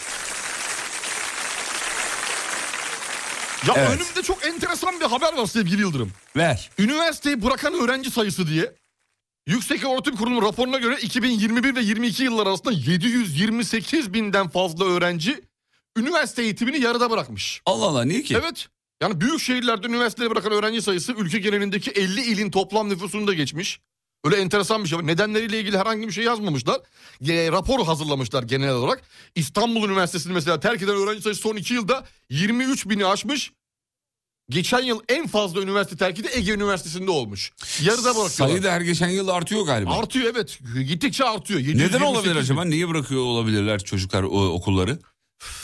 [3.68, 3.90] Ya Evet.
[3.90, 6.12] önümde çok enteresan bir haber var sevgili Yıldırım.
[6.36, 6.70] Ver.
[6.80, 8.74] Üniversiteyi bırakan öğrenci sayısı diye
[9.48, 15.42] Yüksek Öğretim Kurulu raporuna göre 2021 ve 22 yıllar arasında 728 binden fazla öğrenci
[15.98, 17.62] üniversite eğitimini yarıda bırakmış.
[17.66, 18.38] Allah Allah niye ki?
[18.42, 18.68] Evet.
[19.02, 23.80] Yani büyük şehirlerde üniversiteye bırakan öğrenci sayısı ülke genelindeki 50 ilin toplam nüfusunu da geçmiş.
[24.26, 25.08] Öyle enteresan bir şey var.
[25.08, 26.82] Nedenleriyle ilgili herhangi bir şey yazmamışlar.
[27.28, 29.02] E, rapor hazırlamışlar genel olarak.
[29.36, 33.52] İstanbul Üniversitesi'ni mesela terk eden öğrenci sayısı son 2 yılda 23 bini aşmış.
[34.50, 37.52] Geçen yıl en fazla üniversite terki de Ege Üniversitesi'nde olmuş.
[37.82, 38.30] Yarıda bırakıyorlar.
[38.30, 40.00] Sayı da her geçen yıl artıyor galiba.
[40.00, 40.60] Artıyor evet.
[40.88, 41.60] Gittikçe artıyor.
[41.60, 42.40] Neden 728 olabilir bin.
[42.40, 42.66] acaba?
[42.66, 45.00] Niye bırakıyor olabilirler çocuklar o, okulları?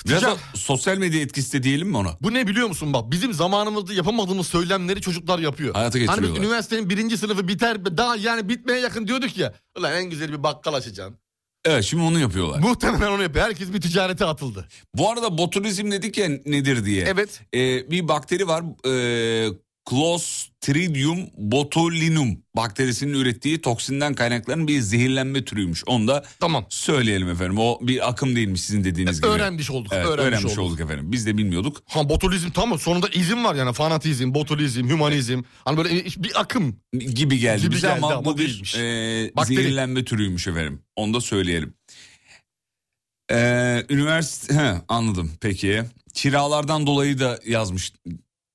[0.07, 2.17] Biraz da Ticaret- sosyal medya etkisi de diyelim mi ona?
[2.21, 5.73] Bu ne biliyor musun bak bizim zamanımızda yapamadığımız söylemleri çocuklar yapıyor.
[5.73, 6.43] Hayata Hani biz geçiriyorlar.
[6.43, 9.53] üniversitenin birinci sınıfı biter daha yani bitmeye yakın diyorduk ya.
[9.79, 11.17] Ulan en güzel bir bakkal açacaksın.
[11.65, 12.59] Evet şimdi onu yapıyorlar.
[12.59, 13.45] Muhtemelen onu yapıyor.
[13.45, 14.67] Herkes bir ticarete atıldı.
[14.95, 17.05] Bu arada botulizm dedik ya nedir diye.
[17.07, 17.41] Evet.
[17.53, 18.63] Ee, bir bakteri var.
[18.87, 19.49] Ee,
[19.89, 25.83] Clostridium botulinum bakterisinin ürettiği toksinden kaynaklanan bir zehirlenme türüymüş.
[25.87, 26.65] Onu da Tamam.
[26.69, 27.57] söyleyelim efendim.
[27.59, 29.27] O bir akım değilmiş sizin dediğiniz gibi.
[29.27, 29.93] Öğrenmiş olduk.
[29.95, 30.59] Evet, öğrenmiş, öğrenmiş, olduk.
[30.71, 31.11] olduk efendim.
[31.11, 31.83] Biz de bilmiyorduk.
[31.87, 35.43] Ha botulizm tamam sonunda izim var yani fanatizm, botulizm, hümanizm.
[35.65, 36.75] Hani böyle bir akım.
[36.93, 39.55] Gibi geldi Gibi bize geldi ama, ama bu bir e, Bakteri.
[39.55, 40.81] zehirlenme türüymüş efendim.
[40.95, 41.73] Onu da söyleyelim.
[43.31, 45.83] Ee, üniversite he, anladım peki.
[46.13, 47.93] Kiralardan dolayı da yazmış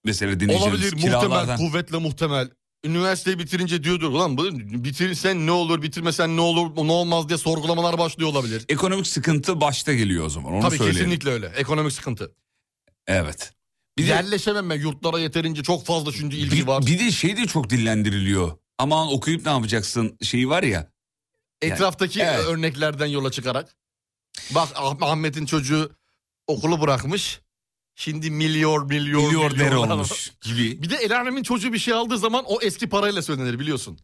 [0.08, 0.80] mesela dinleyicilerimiz.
[0.80, 1.56] Olabilir muhtemel, Kiralardan.
[1.56, 2.50] kuvvetle muhtemel.
[2.84, 4.38] Üniversiteyi bitirince diyordur ulan
[4.84, 8.64] bitirirsen ne olur bitirmesen ne olur ne olmaz diye sorgulamalar başlıyor olabilir.
[8.68, 11.00] Ekonomik sıkıntı başta geliyor o zaman onu Tabii söyleyelim.
[11.00, 11.46] kesinlikle öyle.
[11.56, 12.34] Ekonomik sıkıntı.
[13.06, 13.52] Evet.
[13.98, 16.86] Bir de, Yerleşememe yurtlara yeterince çok fazla çünkü ilgi bir, var.
[16.86, 18.52] bir de şey de çok dillendiriliyor.
[18.78, 20.90] Aman okuyup ne yapacaksın şeyi var ya.
[21.62, 22.44] Etraftaki Evet.
[22.46, 23.74] örneklerden yola çıkarak.
[24.50, 25.90] Bak Ah- Ahmet'in çocuğu
[26.46, 27.40] okulu bırakmış.
[28.00, 30.82] Şimdi milyon Milyarder milyon- olmuş gibi.
[30.82, 33.98] Bir de el alemin çocuğu bir şey aldığı zaman o eski parayla söylenir biliyorsun.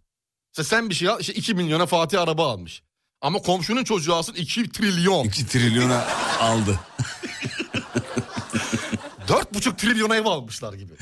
[0.53, 2.83] İşte sen bir şey al işte 2 milyona Fatih araba almış.
[3.21, 5.25] Ama komşunun çocuğu alsın 2 trilyon.
[5.25, 6.07] 2 trilyona
[6.41, 6.81] aldı.
[9.29, 10.93] 4,5 trilyona ev almışlar gibi.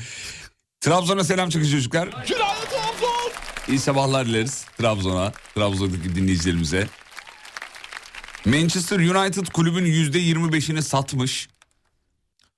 [0.81, 2.07] Trabzon'a selam çıkın çocuklar.
[2.07, 3.31] Günaydın Trabzon.
[3.67, 6.87] İyi sabahlar dileriz Trabzon'a, Trabzon'daki dinleyicilerimize.
[8.45, 11.49] Manchester United kulübün %25'ini satmış.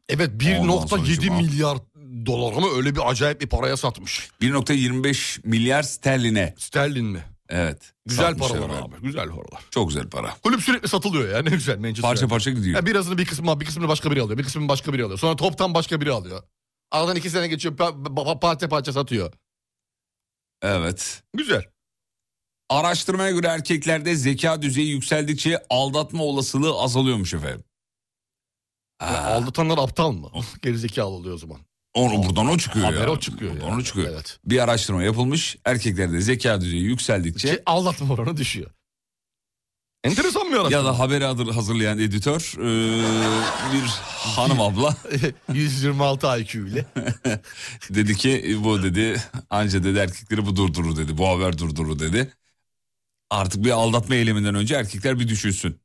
[0.09, 1.37] Evet Ondan sonra 1.7 cuma.
[1.37, 1.77] milyar
[2.25, 4.29] dolar ama öyle bir acayip bir paraya satmış.
[4.41, 6.55] 1.25 milyar sterline.
[6.57, 7.23] Sterlin mi?
[7.49, 7.93] Evet.
[8.05, 8.93] Güzel paralar efendim.
[8.93, 9.61] abi güzel paralar.
[9.71, 10.35] Çok güzel para.
[10.43, 12.01] Kulüp sürekli satılıyor ya ne güzel Manchester.
[12.01, 12.29] Parça United.
[12.29, 12.75] parça gidiyor.
[12.75, 14.37] Ya birazını bir kısmı bir kısmını başka biri alıyor.
[14.37, 15.19] Bir kısmını başka biri alıyor.
[15.19, 16.43] Sonra toptan başka biri alıyor.
[16.91, 19.33] Aradan iki sene geçiyor pa- pa- parça parça satıyor.
[20.61, 21.23] Evet.
[21.37, 21.63] Güzel.
[22.69, 27.63] Araştırmaya göre erkeklerde zeka düzeyi yükseldikçe aldatma olasılığı azalıyormuş efendim.
[28.99, 30.29] Aldatanlar aptal mı?
[30.61, 31.57] Gerizekalı oluyor o zaman.
[31.93, 33.09] Onu buradan o çıkıyor Haber ya.
[33.09, 33.77] o çıkıyor Buradan ya.
[33.77, 34.09] o çıkıyor.
[34.13, 34.39] Evet.
[34.45, 35.57] Bir araştırma yapılmış.
[35.65, 38.71] Erkeklerde zeka düzeyi yükseldikçe Şey, aldatma oranı düşüyor.
[40.03, 40.77] Enteresan bir araştırma.
[40.77, 43.03] ya da haberi hazır- hazırlayan editör eee,
[43.73, 43.83] bir
[44.35, 44.95] hanım abla
[45.53, 46.85] 126 IQ ile.
[47.89, 51.17] dedi ki bu dedi anca dedi erkekleri bu durdurur dedi.
[51.17, 52.33] Bu haber durdurur dedi.
[53.29, 55.79] Artık bir aldatma eyleminden önce erkekler bir düşünsün.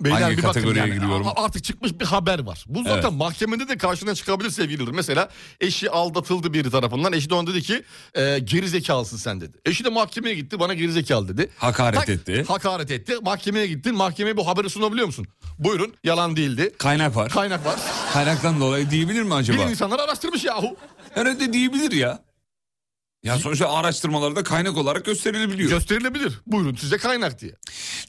[0.00, 0.94] Beyler Hangi bir bakın kategoriye yani.
[0.94, 1.26] giriyorum?
[1.28, 2.64] A- Artık çıkmış bir haber var.
[2.68, 3.12] Bu zaten Evet.
[3.18, 4.92] mahkemede de karşına çıkabilir sevgilidir.
[4.92, 5.28] Mesela
[5.60, 7.12] eşi aldatıldı biri tarafından.
[7.12, 7.82] Eşi de ona dedi ki
[8.14, 9.56] e, geri zekalısın sen dedi.
[9.66, 11.50] Eşi de mahkemeye gitti bana geri zekalı dedi.
[11.58, 12.44] Hakaret Tak- etti.
[12.48, 13.14] Hakaret etti.
[13.22, 13.94] Mahkemeye gittin.
[13.96, 15.26] Mahkemeye bu haberi sunabiliyor musun?
[15.58, 16.72] Buyurun yalan değildi.
[16.78, 17.30] Kaynak var.
[17.32, 17.76] Kaynak var.
[18.12, 19.56] Kaynaktan dolayı diyebilir mi acaba?
[19.58, 20.76] Bilim insanlar araştırmış yahu.
[21.14, 22.18] Herhalde diyebilir ya.
[23.24, 25.70] Ya sonuçta araştırmalarda kaynak olarak gösterilebiliyor.
[25.70, 26.40] Gösterilebilir.
[26.46, 27.52] Buyurun size kaynak diye.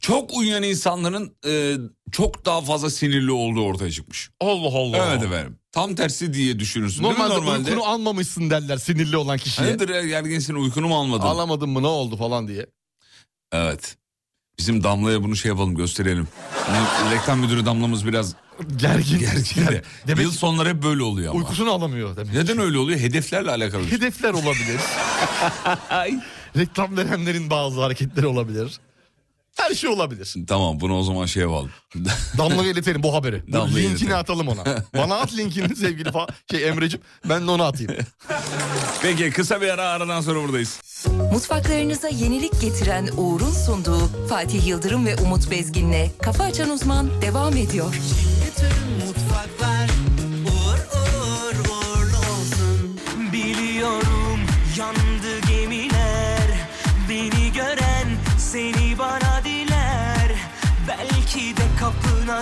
[0.02, 1.76] çok uyuyan insanların e,
[2.12, 4.30] çok daha fazla sinirli olduğu ortaya çıkmış.
[4.39, 4.97] Allah Allah.
[4.97, 5.58] Evet efendim.
[5.71, 7.04] Tam tersi diye düşünürsün.
[7.04, 9.65] değil mi Normalde, Normalde uykunu almamışsın derler sinirli olan kişiye.
[9.65, 11.26] Hayırdır ya gerginsin uykunu mu almadın?
[11.26, 12.65] Alamadın mı ne oldu falan diye.
[13.52, 13.97] Evet.
[14.60, 16.28] Bizim Damla'ya bunu şey yapalım gösterelim.
[16.69, 18.36] Yani reklam müdürü Damla'mız biraz
[18.78, 19.19] Gergin.
[19.19, 19.82] gergin de.
[20.08, 21.39] Demek Yıl sonları hep böyle oluyor ama.
[21.39, 22.34] uykusunu alamıyor demek.
[22.34, 23.00] Neden öyle oluyor?
[23.00, 23.91] Hedeflerle alakalı.
[23.91, 24.80] Hedefler olabilir.
[26.58, 28.80] Reklam verenlerin bazı hareketleri olabilir.
[29.58, 30.36] Her şey olabilir.
[30.48, 31.70] tamam bunu o zaman şey yapalım.
[32.38, 33.48] Damla'ya iletelim bu haberi.
[33.48, 34.16] Bu Damla'ya linkini iletelim.
[34.16, 34.64] atalım ona.
[34.98, 37.02] Bana at linkini sevgili fa- şey Emre'cim.
[37.30, 37.92] Ben de onu atayım.
[39.02, 40.80] Peki kısa bir ara aradan sonra buradayız.
[41.34, 47.96] Mutfaklarınıza yenilik getiren Uğur'un sunduğu Fatih Yıldırım ve Umut Bezgin'le Kafa Açan Uzman devam ediyor.
[48.46, 49.06] Bütün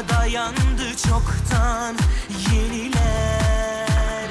[0.10, 1.96] dayandı çoktan
[2.52, 4.30] yeniler.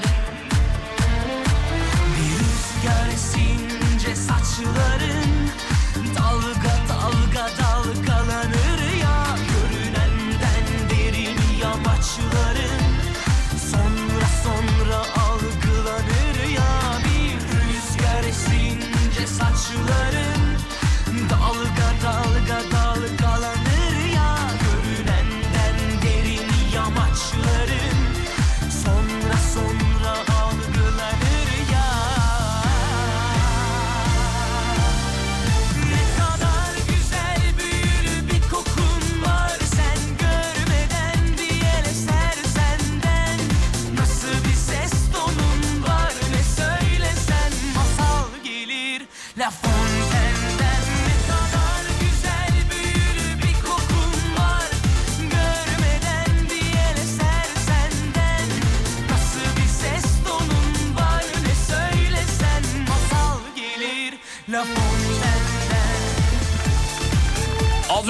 [2.16, 5.50] Bir rüzgar esince saçların
[6.16, 9.26] Dalga dalga dalgalanır ya.
[9.50, 12.82] Görünenden derin yamaçların
[13.70, 16.98] Sonra sonra algılanır ya.
[17.04, 20.27] Bir rüzgar esince saçların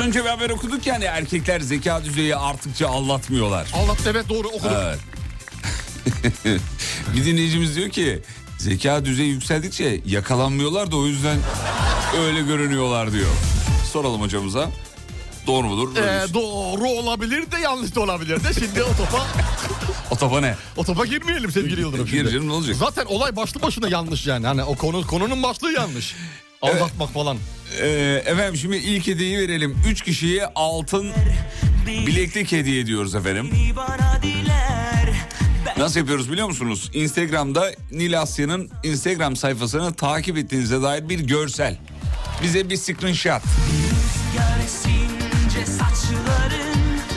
[0.08, 3.70] önce bir haber okuduk yani erkekler zeka düzeyi arttıkça aldatmıyorlar.
[3.74, 4.76] Allah evet doğru okudum.
[4.76, 4.98] Evet.
[7.16, 8.22] bir dinleyicimiz diyor ki
[8.58, 11.38] zeka düzeyi yükseldikçe yakalanmıyorlar da o yüzden
[12.18, 13.30] öyle görünüyorlar diyor.
[13.92, 14.70] Soralım hocamıza.
[15.46, 15.96] Doğru mudur?
[15.96, 18.54] Ee, doğru olabilir de yanlış da olabilir de.
[18.54, 19.26] Şimdi o topa,
[20.10, 20.56] o topa ne?
[20.76, 22.08] o topa girmeyelim sevgili Yıldırım.
[22.08, 22.22] şimdi.
[22.22, 22.76] Gir canım ne olacak?
[22.76, 24.46] Zaten olay başlı başına yanlış yani.
[24.46, 26.16] Hani o konu konunun başlığı yanlış.
[26.62, 27.36] Aldatmak falan.
[27.80, 29.78] Ee, efendim şimdi ilk hediyeyi verelim.
[29.88, 31.10] Üç kişiye altın
[31.86, 33.50] bileklik hediye ediyoruz efendim.
[35.76, 36.90] Nasıl yapıyoruz biliyor musunuz?
[36.94, 41.76] Instagram'da Nil Asya'nın Instagram sayfasını takip ettiğinize dair bir görsel.
[42.42, 43.42] Bize bir screenshot.
[45.66, 46.68] Saçların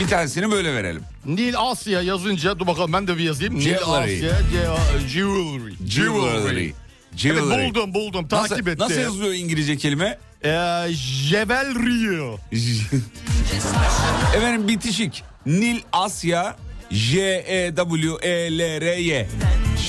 [0.09, 1.03] tanesini böyle verelim.
[1.25, 3.55] Nil Asya yazınca dur bakalım ben de bir yazayım.
[3.55, 4.15] Nil Jewelry.
[4.15, 5.73] Asya Ce- Jewelry.
[5.89, 6.73] Jewelry.
[7.11, 7.67] Evet, Jewelry.
[7.69, 8.79] buldum buldum Nasıl, takip etti.
[8.81, 10.17] nasıl yazılıyor İngilizce kelime?
[10.43, 10.49] Ee,
[10.89, 12.37] Jewelry.
[14.37, 15.23] Efendim bitişik.
[15.45, 16.55] Nil Asya
[16.91, 19.27] J E W E L R Y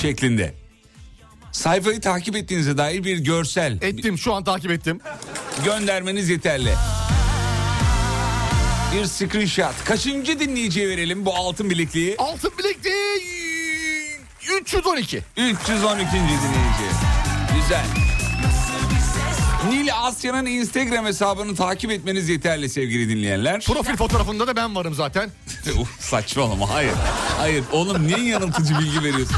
[0.01, 0.53] şeklinde.
[1.51, 4.99] Sayfayı takip ettiğinize dair bir görsel Ettim şu an takip ettim.
[5.65, 6.69] göndermeniz yeterli.
[8.95, 9.83] Bir screenshot.
[9.85, 12.15] Kaçıncı dinleyiciye verelim bu altın bilekliği?
[12.17, 12.93] Altın bilekliği
[14.61, 15.21] 312.
[15.37, 16.11] 312.
[16.11, 17.02] dinleyici.
[17.63, 17.85] Güzel.
[19.69, 23.61] Nil Asya'nın Instagram hesabını takip etmeniz yeterli sevgili dinleyenler.
[23.65, 25.29] Profil fotoğrafında da ben varım zaten.
[25.79, 26.93] Uf, saçmalama hayır.
[27.37, 29.37] Hayır oğlum niye yanıltıcı bilgi veriyorsun?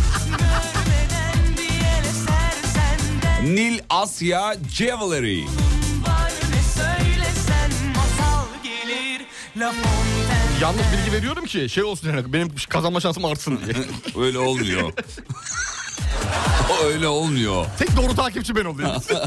[3.44, 5.44] Nil Asya Jewelry.
[10.62, 13.86] Yanlış bilgi veriyorum ki şey olsun yani benim kazanma şansım artsın diye.
[14.26, 14.94] Öyle olmuyor.
[16.86, 17.66] öyle olmuyor.
[17.80, 19.02] Tek doğru takipçi ben oluyorum.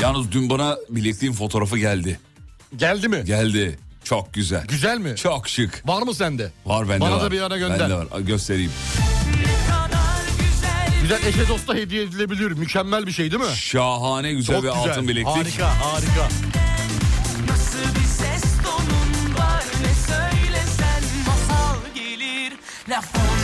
[0.00, 2.20] Yalnız dün bana bilekliğin fotoğrafı geldi.
[2.76, 3.22] Geldi mi?
[3.24, 3.78] Geldi.
[4.04, 4.66] Çok güzel.
[4.66, 5.16] Güzel mi?
[5.16, 5.88] Çok şık.
[5.88, 6.50] Var mı sende?
[6.66, 7.22] Var bende Bana var.
[7.22, 7.80] da bir ara gönder.
[7.80, 8.20] Bende var.
[8.20, 8.70] Göstereyim.
[11.12, 12.50] Güzel eşe dosta hediye edilebilir.
[12.52, 13.56] Mükemmel bir şey değil mi?
[13.56, 14.90] Şahane güzel Çok bir güzel.
[14.90, 15.26] altın bileklik.
[15.36, 16.28] Harika harika.
[17.48, 22.52] Nasıl bir ses tonun var ne söylesen masal gelir
[22.88, 23.41] La Fontaine'den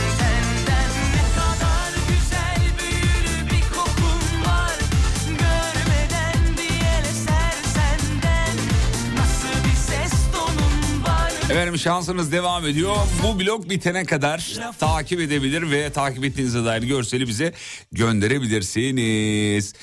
[11.49, 12.95] Efendim şansınız devam ediyor.
[13.23, 17.53] Bu blok bitene kadar takip edebilir ve takip ettiğinize dair görseli bize
[17.91, 19.73] gönderebilirsiniz.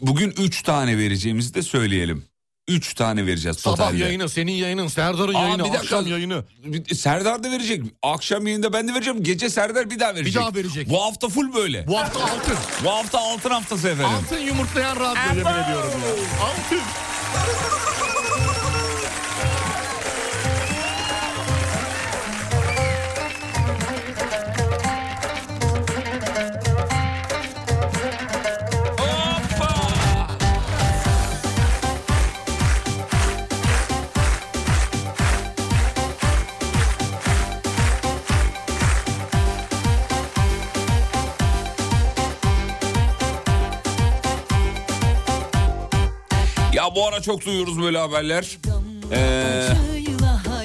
[0.00, 2.24] Bugün 3 tane vereceğimizi de söyleyelim.
[2.68, 3.98] 3 tane vereceğiz Sabah totalde.
[3.98, 5.78] yayını, senin yayının, Serdar'ın Aa, yayını, bir dakika.
[5.96, 6.44] akşam yayını.
[6.64, 7.82] Bir- Serdar da verecek.
[8.02, 9.22] Akşam yayında ben de vereceğim.
[9.24, 10.34] Gece Serdar bir daha verecek.
[10.42, 10.90] daha verecek.
[10.90, 11.86] Bu hafta full böyle.
[11.86, 12.54] Bu, Bu hafta altın.
[12.84, 14.16] hafta altın haftası efendim.
[14.24, 16.44] Altın yumurtlayan radyo yemin ediyorum ya.
[16.44, 16.80] Altın.
[46.80, 48.58] Ya bu ara çok duyuyoruz böyle haberler.
[49.12, 49.68] Ee,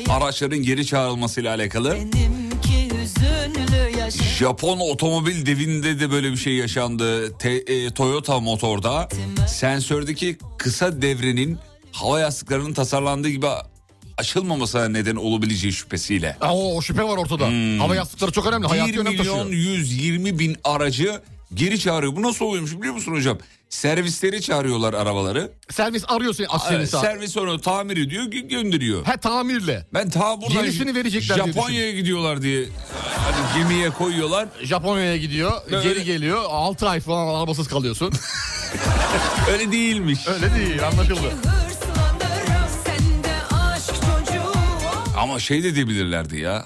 [0.09, 1.97] araçların geri çağrılmasıyla alakalı.
[4.37, 7.37] Japon otomobil devinde de böyle bir şey yaşandı.
[7.37, 9.09] Te- e, Toyota motorda
[9.47, 11.57] sensördeki kısa devrenin
[11.91, 13.47] hava yastıklarının tasarlandığı gibi
[14.17, 16.37] açılmamasına neden olabileceği şüphesiyle.
[16.41, 17.45] Aa, o, şüphe var ortada.
[17.79, 18.67] Hava yastıkları çok önemli.
[18.67, 19.51] Hayati 1 önem milyon taşıyor.
[19.51, 21.21] 120 bin aracı
[21.55, 22.15] geri çağırıyor.
[22.15, 23.37] Bu nasıl oluyormuş biliyor musun hocam?
[23.69, 25.51] Servisleri çağırıyorlar arabaları.
[25.71, 27.01] Servis arıyor seni, Evet, seni saat.
[27.03, 29.05] servis onu tamir ediyor gö- gönderiyor.
[29.05, 29.85] He tamirle.
[29.93, 32.65] Ben ta buradan Yenisini verecekler diye Japonya'ya gidiyorlar diye
[33.17, 34.47] hani gemiye koyuyorlar.
[34.63, 36.43] Japonya'ya gidiyor, Böyle- geri geliyor.
[36.49, 38.13] 6 ay falan arabasız kalıyorsun.
[39.51, 40.27] Öyle değilmiş.
[40.27, 41.33] Öyle değil, anlaşıldı.
[45.17, 46.65] Ama şey de diyebilirlerdi ya.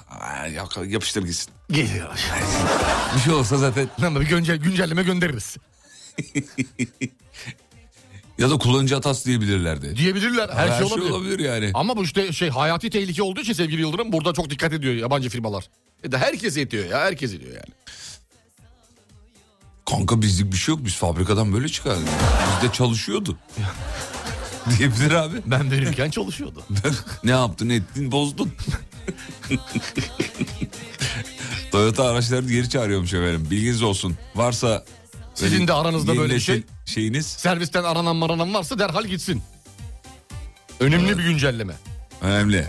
[0.86, 1.52] Yapıştır gitsin.
[1.70, 2.08] Geliyor.
[3.16, 5.56] Bir şey olsa zaten Ama bir güncel, güncelleme göndeririz.
[8.38, 9.96] ya da kullanıcı hatası diyebilirlerdi.
[9.96, 11.10] Diyebilirler, her, Her şey olabilir.
[11.10, 11.70] olabilir yani.
[11.74, 15.28] Ama bu işte şey hayati tehlike olduğu için sevgili Yıldırım burada çok dikkat ediyor yabancı
[15.28, 15.64] firmalar.
[16.04, 17.74] E de herkes ediyor ya, herkes ediyor yani.
[19.90, 20.84] Kanka bizlik bir şey yok.
[20.84, 22.08] Biz fabrikadan böyle çıkardık.
[22.62, 23.38] Bizde çalışıyordu.
[24.78, 25.36] Diyebilir abi.
[25.46, 26.62] Ben verirken çalışıyordu.
[27.24, 28.52] ne yaptın ettin bozdun.
[31.70, 33.48] Toyota araçları geri çağırıyormuş efendim.
[33.50, 34.16] Bilginiz olsun.
[34.34, 34.84] Varsa
[35.34, 36.62] Sizin de aranızda yeni böyle bir nesil şey.
[36.86, 39.42] Şeyiniz Servisten aranan maranan varsa derhal gitsin.
[40.80, 41.72] Önemli bir güncelleme.
[42.22, 42.66] önemli.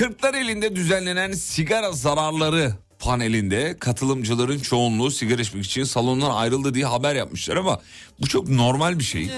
[0.00, 7.14] Kırklar elinde düzenlenen sigara zararları panelinde katılımcıların çoğunluğu sigara içmek için salondan ayrıldı diye haber
[7.14, 7.80] yapmışlar ama
[8.20, 9.30] bu çok normal bir şey.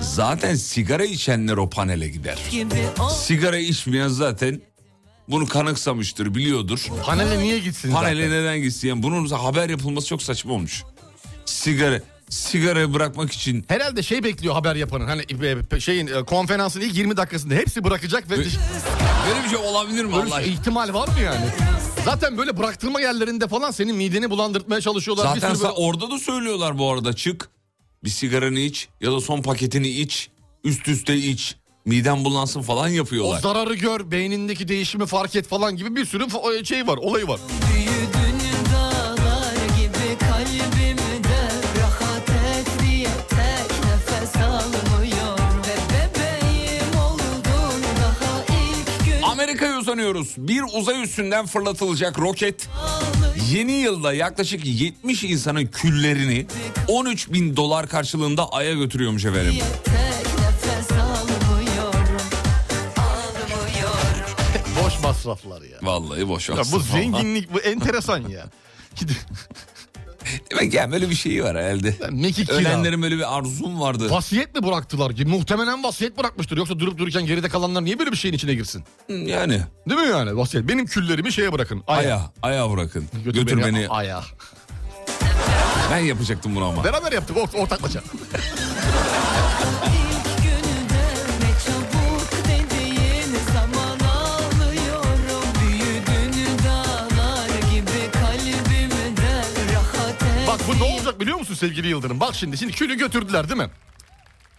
[0.00, 2.38] Zaten sigara içenler o panele gider.
[3.18, 4.60] Sigara içmeyen zaten
[5.28, 6.86] bunu kanıksamıştır, biliyordur.
[7.04, 8.42] Panele niye gitsin Panele zaten?
[8.42, 8.88] neden gitsin?
[8.88, 10.82] Yani bunun haber yapılması çok saçma olmuş.
[11.44, 12.00] Sigara
[12.30, 15.06] sigarayı bırakmak için Herhalde şey bekliyor haber yapanın.
[15.06, 15.24] Hani
[15.72, 20.14] e, şeyin e, konferansın ilk 20 dakikasında hepsi bırakacak ve böyle bir şey olabilir mi
[20.14, 20.42] Allah?
[20.42, 21.44] şey, ihtimal var mı yani?
[22.04, 25.34] Zaten böyle bıraktırma yerlerinde falan senin mideni bulandırtmaya çalışıyorlar.
[25.36, 27.50] Bir Zaten böyle- orada da söylüyorlar bu arada çık
[28.04, 30.30] bir sigaranı iç ya da son paketini iç
[30.64, 33.40] üst üste iç miden bulansın falan o yapıyorlar.
[33.40, 37.40] zararı gör, beynindeki değişimi fark et falan gibi bir sürü fa- şey var, olayı var.
[37.74, 38.19] Büyüdün
[49.50, 50.34] Amerika'ya uzanıyoruz.
[50.38, 52.68] Bir uzay üstünden fırlatılacak roket
[53.50, 56.46] yeni yılda yaklaşık 70 insanın küllerini
[56.88, 59.54] 13 bin dolar karşılığında Ay'a götürüyormuş efendim.
[64.84, 65.78] Boş masraflar ya.
[65.82, 66.72] Vallahi boş ya olsun.
[66.72, 68.46] bu zenginlik bu enteresan ya.
[70.50, 71.94] Demek yani böyle bir şey var herhalde.
[72.10, 72.50] Mekik.
[72.50, 74.10] Ölenlerin böyle bir arzum vardı.
[74.10, 75.24] Vasiyet mi bıraktılar ki?
[75.24, 76.56] Muhtemelen vasiyet bırakmıştır.
[76.56, 78.84] Yoksa durup dururken geride kalanlar niye böyle bir şeyin içine girsin?
[79.08, 80.68] Yani Değil mi yani vasiyet?
[80.68, 81.82] Benim küllerimi şeye bırakın.
[81.86, 82.00] Aya.
[82.00, 83.04] Aya, aya bırakın.
[83.24, 83.88] Götür, Götür, beni, beni.
[83.88, 84.22] Aya.
[85.92, 86.84] Ben yapacaktım bunu ama.
[86.84, 88.00] Beraber yaptık ort- ortaklaşa.
[101.20, 102.20] olacak biliyor musun sevgili Yıldırım?
[102.20, 103.70] Bak şimdi şimdi külü götürdüler değil mi?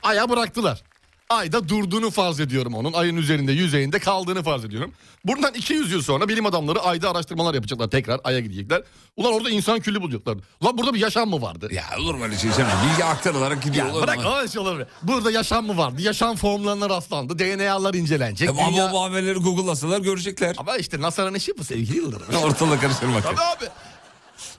[0.04, 0.82] Aya bıraktılar.
[1.30, 2.94] Ayda durduğunu farz ediyorum onun.
[2.94, 4.92] Ayın üzerinde yüzeyinde kaldığını farz ediyorum.
[5.26, 7.88] Buradan 200 yıl sonra bilim adamları ayda araştırmalar yapacaklar.
[7.90, 8.84] Tekrar aya gidecekler.
[9.18, 10.38] Ulan orada insan külü bulacaklar.
[10.62, 11.70] Ulan burada bir yaşam mı vardı?
[11.72, 12.72] Ya olur mu öyle şey canım?
[12.92, 13.88] Bilgi aktarılarak gidiyor.
[13.88, 14.86] Ya bırak öyle şey olur.
[15.04, 16.02] Burada yaşam mı vardı?
[16.02, 17.40] Yaşam formlarına rastlandı.
[17.40, 18.48] DNA'lar incelenecek.
[18.50, 20.56] E, ama Dünya- bu haberleri Google'lasalar görecekler.
[20.58, 22.36] Ama işte NASA'nın işi bu sevgili Yıldırım.
[22.44, 23.24] Ortalık karıştırmak.
[23.24, 23.66] Tabii abi.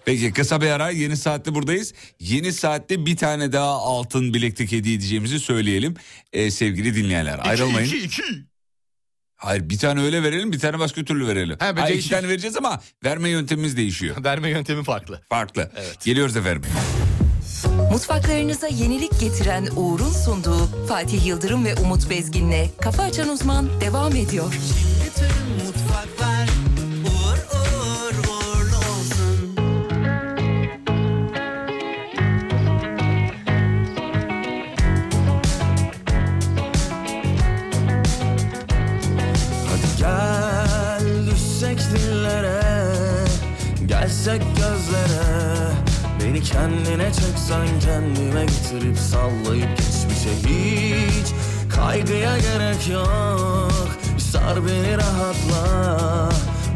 [0.04, 1.94] Peki kısa bir ara yeni saatte buradayız.
[2.20, 5.94] Yeni saatte bir tane daha altın bileklik hediye edeceğimizi söyleyelim.
[6.32, 7.86] Ee, sevgili dinleyenler ayrılmayın.
[7.86, 8.44] İki, iki, iki.
[9.36, 11.56] Hayır bir tane öyle verelim bir tane başka türlü verelim.
[11.60, 14.16] He, Hayır, iki tane vereceğiz ama verme yöntemimiz değişiyor.
[14.24, 15.20] Verme yöntemi farklı.
[15.28, 15.70] Farklı.
[16.04, 16.62] Geliyoruz efendim.
[17.92, 24.54] Mutfaklarınıza yenilik getiren Uğur'un sunduğu Fatih Yıldırım ve Umut Bezgin'le Kafa Açan Uzman devam ediyor.
[25.06, 25.26] Bütün
[44.12, 45.24] Gelsek gözlere
[46.20, 51.26] Beni kendine çeksen kendime getirip sallayıp geçmişe hiç
[51.76, 53.88] Kaygıya gerek yok.
[54.18, 56.28] Sar beni rahatla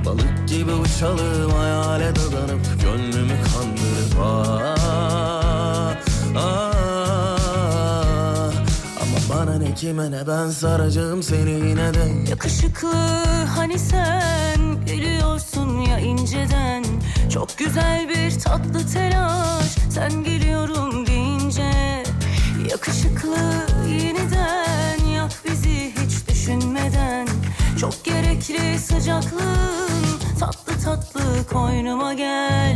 [0.04, 4.76] Balık gibi uçalım hayale dadanıp Gönlümü kandırıp ah,
[6.36, 6.66] ah.
[9.02, 12.30] Ama bana ne kime ne ben saracağım seni yine de.
[12.30, 12.92] Yakışıklı
[13.56, 16.75] hani sen gülüyorsun ya inceden
[17.36, 19.76] Çok güzel bir tatlı telaş.
[19.90, 22.02] Sen geliyorum deyince
[22.70, 23.36] Yakışıklı
[23.88, 27.28] yeniden yak bizi hiç düşünmeden.
[27.80, 32.75] Çok gerekli sıcaklığın tatlı tatlı koynuma gel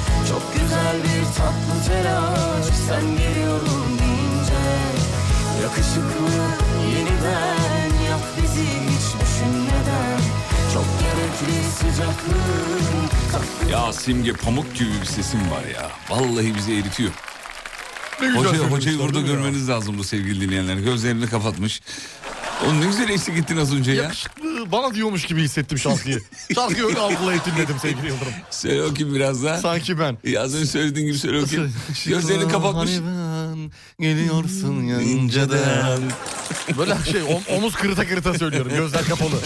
[0.31, 4.61] Çok güzel bir tatlı telaş sen geliyorum deyince
[5.63, 6.31] Yakışıklı
[6.95, 10.19] yeniden yak bizi hiç düşünmeden
[10.73, 15.91] Çok gerekli sıcaklığın Ya Simge pamuk gibi bir sesim var ya.
[16.09, 17.11] Vallahi bizi eritiyor.
[18.35, 20.75] Hoca, hocayı burada görmeniz lazım bu sevgili dinleyenler.
[20.75, 21.81] Gözlerini kapatmış.
[22.65, 24.03] Oğlum ne güzel eşlik ettin az önce ya.
[24.03, 26.21] Yakışıklı bana diyormuş gibi hissettim şarkıyı.
[26.55, 28.33] Şarkıyı öyle algılayıp dinledim sevgili Yıldırım.
[28.49, 29.57] Söyle bakayım biraz daha.
[29.57, 30.17] Sanki ben.
[30.23, 31.73] Ya az önce söylediğin gibi söyle bakayım.
[32.05, 32.91] Gözlerini kapatmış.
[32.91, 36.01] Hani ben geliyorsun ya inceden.
[36.77, 39.35] Böyle şey om- omuz kırıta kırıta söylüyorum gözler kapalı.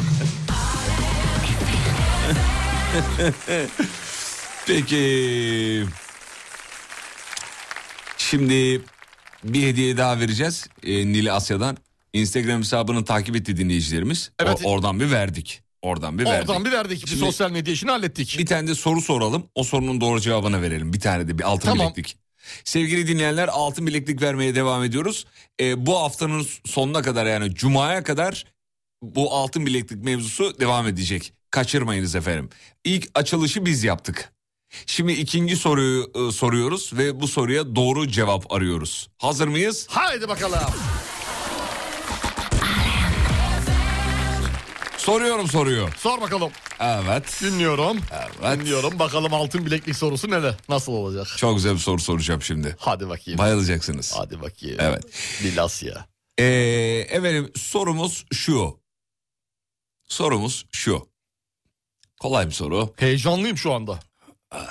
[4.68, 5.86] Peki.
[8.18, 8.82] Şimdi
[9.43, 11.78] bir hediye daha vereceğiz e, Nili Asya'dan.
[12.20, 14.32] Instagram hesabını takip etti dinleyicilerimiz.
[14.41, 14.61] O- Evet.
[14.63, 15.61] oradan bir verdik.
[15.82, 16.49] Oradan bir verdik.
[16.49, 18.36] Oradan bir verdik bir Şimdi- sosyal medya işini hallettik.
[18.39, 19.43] Bir tane de soru soralım.
[19.55, 20.93] O sorunun doğru cevabını verelim.
[20.93, 21.88] Bir tane de bir altın Tamam.
[21.88, 22.18] bileklik.
[22.63, 25.26] Sevgili dinleyenler altın bileklik vermeye devam ediyoruz.
[25.61, 28.45] Ee, bu haftanın sonuna kadar yani cumaya kadar
[29.01, 31.34] bu altın bileklik mevzusu devam edecek.
[31.51, 32.49] Kaçırmayınız efendim.
[32.84, 34.32] İlk açılışı biz yaptık.
[34.86, 39.07] Şimdi ikinci soruyu e, soruyoruz ve bu soruya doğru cevap arıyoruz.
[39.18, 39.88] Hazır mıyız?
[39.89, 40.59] Haydi bakalım.
[45.06, 45.89] Soruyorum soruyu.
[45.97, 46.51] Sor bakalım.
[46.80, 47.41] Evet.
[47.41, 47.97] Dinliyorum.
[48.12, 48.60] Evet.
[48.60, 48.99] Dinliyorum.
[48.99, 51.28] Bakalım altın bileklik sorusu ne de nasıl olacak?
[51.38, 52.76] Çok güzel bir soru soracağım şimdi.
[52.80, 53.38] Hadi bakayım.
[53.38, 54.14] Bayılacaksınız.
[54.18, 54.78] Hadi bakayım.
[54.80, 55.03] Evet.
[55.43, 56.06] Bilasya.
[56.38, 56.43] Ee,
[57.10, 58.80] efendim sorumuz şu.
[60.08, 61.08] Sorumuz şu.
[62.20, 62.93] Kolay bir soru.
[62.97, 63.99] Heyecanlıyım şu anda.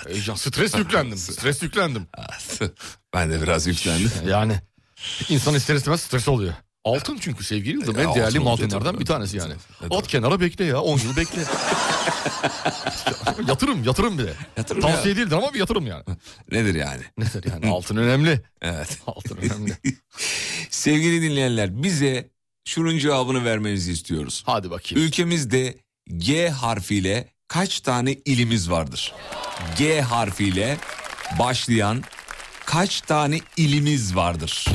[0.07, 0.35] Heyecan.
[0.35, 1.19] Stres yüklendim.
[1.19, 2.07] Stres yüklendim.
[3.15, 4.11] ben de biraz yüklendim.
[4.27, 4.61] Yani
[5.29, 6.55] insan ister istemez stres oluyor.
[6.85, 9.01] Altın çünkü sevgili Yıldırım Ya en değerli altın olacak madenlerden tabii.
[9.01, 9.55] bir tanesi yani.
[9.81, 9.95] Tabii.
[9.95, 11.43] At kenara bekle ya 10 yıl bekle.
[13.49, 14.35] yatırım yatırım bir de.
[14.57, 15.21] Yatırım Tavsiye ya.
[15.21, 16.03] değildir ama bir yatırım yani.
[16.53, 17.03] Nedir yani?
[17.19, 18.41] Nedir yani altın önemli.
[18.63, 18.99] Evet.
[19.07, 19.73] Altın önemli.
[20.71, 22.31] Sevgili dinleyenler bize
[22.65, 24.43] şunun cevabını vermenizi istiyoruz.
[24.47, 25.07] Hadi bakayım.
[25.07, 25.75] Ülkemizde
[26.17, 29.13] G harfiyle kaç tane ilimiz vardır?
[29.79, 30.77] G harfiyle
[31.39, 32.03] başlayan
[32.67, 34.67] kaç tane ilimiz vardır?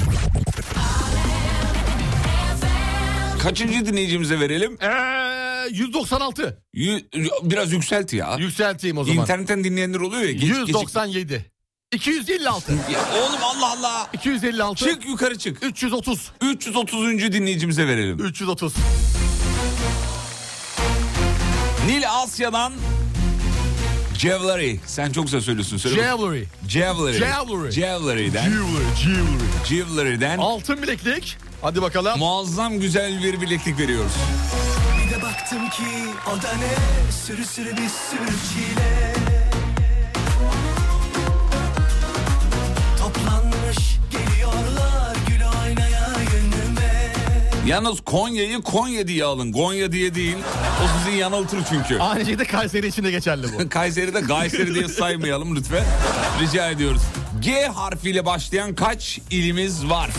[3.40, 4.78] Kaçıncı dinleyicimize verelim?
[4.82, 6.64] Eee 196.
[6.76, 7.04] Yü-
[7.44, 8.36] biraz yükselt ya.
[8.40, 9.22] Yükselteyim o zaman.
[9.22, 10.32] İnternetten dinleyenler oluyor ya.
[10.32, 11.46] Geç, 197.
[11.94, 12.72] 256.
[12.88, 14.10] geç- Ya oğlum Allah Allah.
[14.14, 14.86] 256.
[14.86, 15.64] Çık yukarı çık.
[15.64, 16.32] 330.
[16.42, 17.32] 330.
[17.34, 18.20] dinleyicimize verelim.
[18.20, 18.74] 330.
[21.88, 22.74] Nil Asya'dan
[24.18, 24.76] Jewelry.
[24.86, 25.78] Sen çok güzel söylüyorsun.
[25.78, 25.96] Söyle.
[25.96, 26.46] Jewelry.
[26.68, 27.14] Jewelry.
[27.14, 27.72] Jewelry.
[27.72, 28.44] Jewelry'den.
[28.44, 28.96] Jewelry.
[29.04, 29.66] Jewelry.
[29.70, 31.38] Jewelry'den Altın bileklik.
[31.62, 32.20] Hadi bakalım.
[32.20, 34.12] muazzam güzel bir bileklik veriyoruz.
[35.06, 35.84] Bir de baktım ki
[36.28, 39.14] o da ne Sürü sürü bir sürü çile
[43.00, 47.14] Toplanmış geliyorlar gül oynaya yönüme
[47.68, 49.52] Yalnız Konya'yı Konya diye alın.
[49.52, 50.38] Gonya diye değil.
[50.84, 52.00] O sizi yanıltır çünkü.
[52.00, 53.70] Aynı şey de Kayseri için de geçerli bu.
[53.70, 55.84] Kayseri'de Gayseri diye saymayalım lütfen.
[56.42, 57.02] Rica ediyoruz.
[57.40, 60.10] G harfiyle başlayan kaç ilimiz var?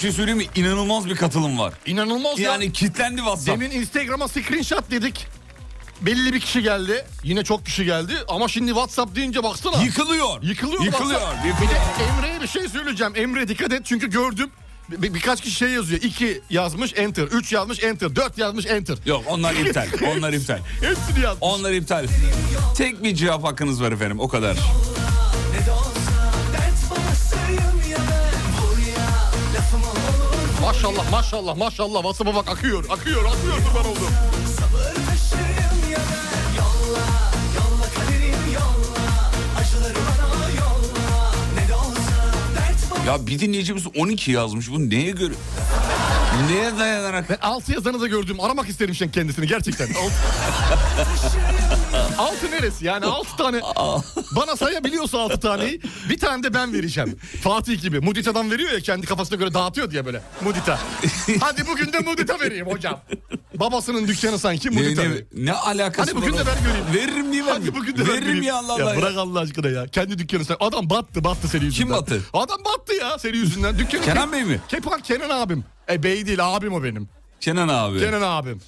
[0.00, 0.46] Bir şey söyleyeyim mi?
[0.54, 1.72] İnanılmaz bir katılım var.
[1.86, 2.52] İnanılmaz ya.
[2.52, 3.48] Yani kitlendi WhatsApp.
[3.60, 5.26] Demin Instagram'a screenshot dedik.
[6.00, 7.04] Belli bir kişi geldi.
[7.24, 8.12] Yine çok kişi geldi.
[8.28, 9.82] Ama şimdi WhatsApp deyince baksana.
[9.82, 10.42] Yıkılıyor.
[10.42, 10.82] Yıkılıyor.
[10.84, 11.20] Yıkılıyor.
[11.20, 11.62] WhatsApp.
[11.62, 13.12] Bir de Emre'ye bir şey söyleyeceğim.
[13.16, 14.50] Emre dikkat et çünkü gördüm.
[14.88, 16.00] Bir- birkaç kişi şey yazıyor.
[16.02, 17.22] 2 yazmış enter.
[17.24, 18.16] 3 yazmış enter.
[18.16, 18.96] 4 yazmış enter.
[19.06, 19.88] Yok onlar iptal.
[20.16, 20.58] Onlar iptal.
[20.80, 21.38] Hepsini yazmış.
[21.40, 22.06] Onlar iptal.
[22.76, 24.20] Tek bir cevap hakkınız var efendim.
[24.20, 24.56] O kadar.
[30.82, 34.10] Maşallah maşallah maşallah vasıfa bak akıyor akıyor akıyor kurban oldum.
[43.06, 44.70] Ya bir dinleyicimiz 12 yazmış.
[44.70, 45.34] Bu neye göre?
[46.50, 47.30] Neye dayanarak?
[47.30, 48.40] Ben 6 yazanı da gördüm.
[48.40, 49.88] Aramak isterim şimdi kendisini gerçekten.
[52.20, 52.86] Altı, altı neresi?
[52.86, 53.60] Yani 6 tane.
[54.36, 57.16] Bana sayabiliyorsa 6 taneyi bir tane de ben vereceğim.
[57.42, 58.00] Fatih gibi.
[58.00, 60.22] Mudita'dan veriyor ya kendi kafasına göre dağıtıyor diye böyle.
[60.44, 60.78] Mudita.
[61.40, 63.00] Hadi bugün de Mudita vereyim hocam.
[63.54, 65.02] Babasının dükkanı sanki Ne, Mudita.
[65.02, 65.26] ne, veriyor.
[65.34, 66.86] ne alakası Hadi bugün de ben göreyim.
[66.94, 67.74] Veririm diye Hadi vermeyeyim.
[67.80, 68.42] bugün de ben Veririm göreyim.
[68.44, 68.94] ya Allah Allah.
[68.94, 69.86] Ya bırak Allah aşkına ya.
[69.86, 70.56] Kendi dükkanı sen.
[70.60, 71.90] Adam battı battı senin yüzünden.
[71.92, 72.20] battı?
[72.32, 73.78] Adam battı ya senin yüzünden.
[73.78, 74.60] Dükkanı Kenan Bey mi?
[74.68, 75.64] Kepan Kenan abim.
[75.90, 77.08] E bey değil abim o benim.
[77.40, 77.98] Kenan abi.
[78.00, 78.60] Kenan abim.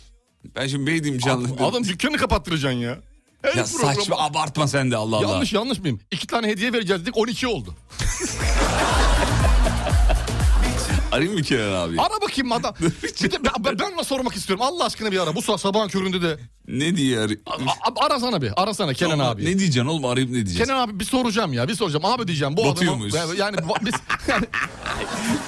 [0.57, 1.49] Ben şimdi bey diyeyim canlı.
[1.67, 2.99] Adam dükkanı kapattıracaksın ya.
[3.43, 5.31] Her ya program- saçma abartma sen de Allah Allah.
[5.31, 6.01] Yanlış yanlış mıyım?
[6.11, 7.75] İki tane hediye vereceğiz dedik 12 oldu.
[11.13, 12.01] Arayayım mı Kenan abi?
[12.01, 12.75] Ara bakayım adam.
[13.23, 14.65] bir de ben, ben, de sormak istiyorum.
[14.65, 15.35] Allah aşkına bir ara.
[15.35, 16.39] Bu sa- sabahın köründe de.
[16.69, 17.41] Ne diye arayayım?
[17.47, 18.63] A- arasana bir.
[18.63, 19.43] Arasana Kenan abi.
[19.45, 20.65] Ne diyeceksin oğlum arayıp ne diyeceksin?
[20.65, 21.69] Kenan abi bir soracağım ya.
[21.69, 22.05] Bir soracağım.
[22.05, 22.57] Abi diyeceğim.
[22.57, 23.15] Bu Batıyor adamı- muyuz?
[23.15, 23.95] Yani, yani biz
[24.29, 24.45] yani,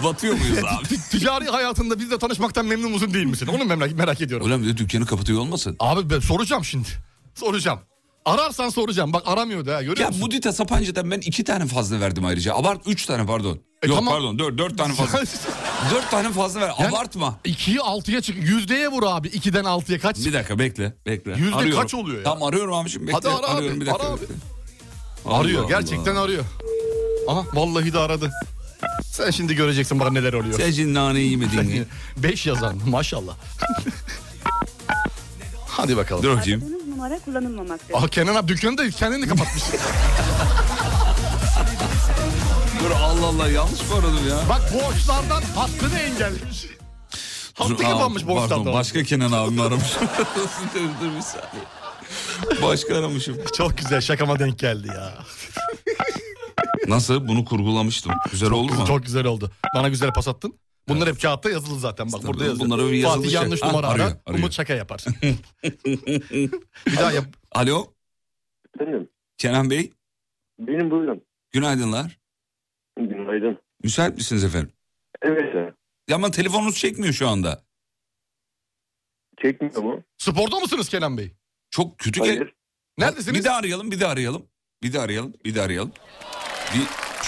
[0.04, 0.88] Batıyor muyuz abi?
[1.10, 3.46] ticari hayatında bizle tanışmaktan memnun musun değil misin?
[3.46, 4.46] Onu merak, merak ediyorum.
[4.46, 5.76] Ulan bir de dükkanı kapatıyor olmasın?
[5.80, 6.88] Abi ben soracağım şimdi.
[7.34, 7.78] Soracağım.
[8.24, 9.12] Ararsan soracağım.
[9.12, 10.22] Bak aramıyor da ha, görüyor Ya musun?
[10.22, 12.54] Mudita Sapanca'dan ben iki tane fazla verdim ayrıca.
[12.54, 13.60] Abart üç tane pardon.
[13.82, 14.14] E Yok tamam.
[14.14, 15.18] pardon dört, dört tane fazla.
[15.90, 16.70] dört tane fazla ver.
[16.78, 17.38] Yani- Abartma.
[17.44, 18.36] 2'yi 6'ya çık.
[18.36, 19.28] Yüzdeye vur abi.
[19.28, 20.16] 2'den 6'ya kaç?
[20.18, 21.30] Bir dakika bekle bekle.
[21.38, 21.82] Yüzde Arıyorum.
[21.82, 22.22] kaç oluyor ya?
[22.24, 23.16] Tamam arıyorum abi şimdi bekle.
[23.16, 24.04] Hadi ara arıyorum abi, bir dakika.
[24.06, 24.20] ara abi.
[24.20, 24.34] bekle.
[25.26, 25.60] Arıyor.
[25.62, 26.20] Allah gerçekten Allah.
[26.20, 26.44] arıyor.
[27.28, 28.30] Aha vallahi de aradı.
[29.02, 30.58] Sen şimdi göreceksin bana neler oluyor.
[30.58, 31.86] Sen şimdi naneyi yemedin.
[32.16, 33.34] 5 yazan maşallah.
[35.66, 36.22] Hadi bakalım.
[36.22, 36.64] Dur bakayım.
[36.94, 37.94] Numara kullanılmamaktadır.
[37.94, 39.62] Aha Kenan abi dükkanı da kendini kapatmış.
[42.84, 44.36] Dur Allah Allah yanlış mı aradım ya?
[44.48, 46.66] Bak borçlardan hakkını engellemiş.
[47.54, 48.72] Hattı aa, kapanmış Pardon borçlardan.
[48.72, 49.94] başka Kenan abim aramış.
[50.74, 51.64] dur dur bir saniye.
[52.62, 53.36] Başka aramışım.
[53.56, 55.14] Çok güzel şakama denk geldi ya.
[56.88, 57.28] Nasıl?
[57.28, 58.12] Bunu kurgulamıştım.
[58.30, 58.86] Güzel oldu mu?
[58.86, 59.50] Çok güzel oldu.
[59.74, 60.58] Bana güzel pas attın.
[60.88, 62.66] Bunlar hep kağıtta yazılı zaten bak burada yazıyor.
[62.70, 63.40] Bunlar öyle yazılı Fatih şey.
[63.42, 64.00] yanlış numara arar.
[64.00, 64.38] arıyor.
[64.38, 65.04] Umut şaka yapar.
[66.86, 67.24] bir daha yap.
[67.52, 67.86] Alo
[68.80, 69.08] Efendim,
[69.38, 69.92] Kenan Bey.
[70.58, 71.22] benim buyurun.
[71.52, 72.18] Günaydınlar.
[72.96, 73.58] Günaydın.
[73.82, 74.72] Müsait misiniz efendim?
[75.22, 75.74] Evet ya.
[76.08, 77.64] Ya ama telefonunuz çekmiyor şu anda.
[79.42, 80.02] Çekmiyor mu?
[80.18, 81.32] Sporda mısınız Kenan Bey?
[81.70, 82.28] Çok kötü gel.
[82.36, 82.54] Hayır.
[82.98, 83.38] Neredesiniz?
[83.40, 84.46] Bir daha arayalım, bir daha arayalım.
[84.82, 85.92] Bir daha arayalım, bir daha arayalım.
[86.74, 86.82] Bir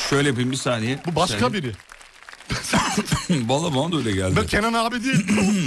[0.08, 0.98] şöyle yapayım bir saniye.
[1.06, 1.62] Bu başka biri.
[1.64, 1.72] biri.
[3.30, 4.36] Valla bana da öyle geldi.
[4.36, 5.26] Ben Kenan abi değil.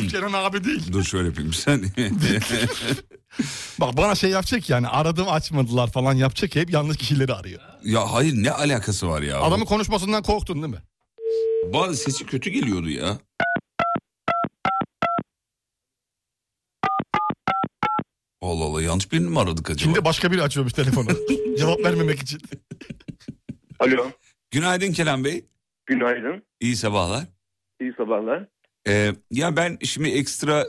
[0.12, 0.92] Kenan abi değil.
[0.92, 1.92] Dur şöyle yapayım bir saniye.
[3.80, 7.62] Bak bana şey yapacak yani aradım açmadılar falan yapacak hep yanlış kişileri arıyor.
[7.84, 9.42] ya hayır ne alakası var ya?
[9.42, 10.82] Adamın konuşmasından korktun değil mi?
[11.74, 13.18] Bazı sesi kötü geliyordu ya.
[18.42, 19.84] Allah Allah yanlış birini mi aradık acaba?
[19.84, 21.08] Şimdi başka biri açıyormuş telefonu.
[21.58, 22.42] Cevap vermemek için.
[23.80, 24.08] Alo.
[24.52, 25.46] Günaydın Kenan Bey.
[25.90, 26.44] Günaydın.
[26.60, 27.24] İyi sabahlar.
[27.82, 28.46] İyi sabahlar.
[28.88, 30.66] Ee, ya ben şimdi ekstra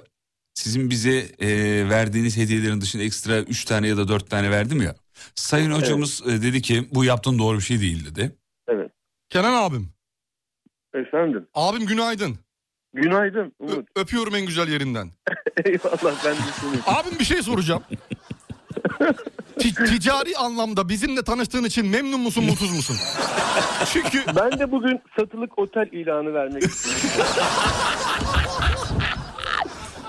[0.55, 1.49] sizin bize e,
[1.91, 4.95] verdiğiniz hediyelerin dışında ekstra 3 tane ya da 4 tane verdim ya.
[5.35, 8.37] Sayın hocamız e, dedi ki bu yaptığın doğru bir şey değil dedi.
[8.69, 8.91] Evet.
[9.31, 9.89] Kenan abim.
[10.95, 11.47] Efendim.
[11.55, 12.39] Abim günaydın.
[12.95, 13.89] Günaydın Ö- Umut.
[13.97, 15.11] öpüyorum en güzel yerinden.
[15.65, 16.97] Eyvallah ben de seni.
[16.97, 17.83] Abim bir şey soracağım.
[19.61, 22.97] Ti- ticari anlamda bizimle tanıştığın için memnun musun mutsuz musun?
[23.93, 27.27] Çünkü Ben de bugün satılık otel ilanı vermek istiyorum.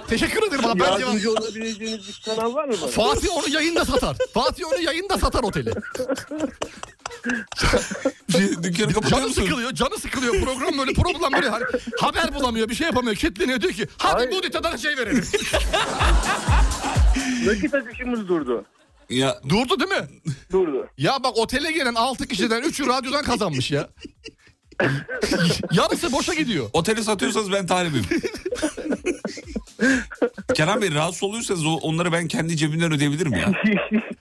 [0.07, 0.79] teşekkür ederim abi.
[0.79, 1.39] Ben cevap...
[1.41, 2.89] Olabileceğiniz bir kanal var mı bana?
[2.91, 4.17] Fatih onu yayında satar.
[4.33, 5.71] Fatih onu yayında satar oteli.
[8.31, 9.41] Şey, dükkanı kapatıyor Canı musun?
[9.43, 10.41] sıkılıyor, canı sıkılıyor.
[10.41, 11.63] Program böyle problem böyle hani
[11.99, 13.15] haber bulamıyor, bir şey yapamıyor.
[13.15, 14.31] Kitleniyor diyor ki hadi Hayır.
[14.31, 15.25] bu ditadan şey verelim.
[17.45, 18.65] Nakit akışımız durdu.
[19.11, 20.07] Ya Durdu değil mi?
[20.51, 20.87] Durdu.
[20.97, 23.89] Ya bak otele gelen 6 kişiden 3'ü radyodan kazanmış ya.
[25.71, 26.69] Yarısı boşa gidiyor.
[26.73, 28.05] oteli satıyorsanız ben talibim.
[30.53, 33.51] Kenan Bey rahatsız oluyorsanız o- onları ben kendi cebimden ödeyebilirim ya.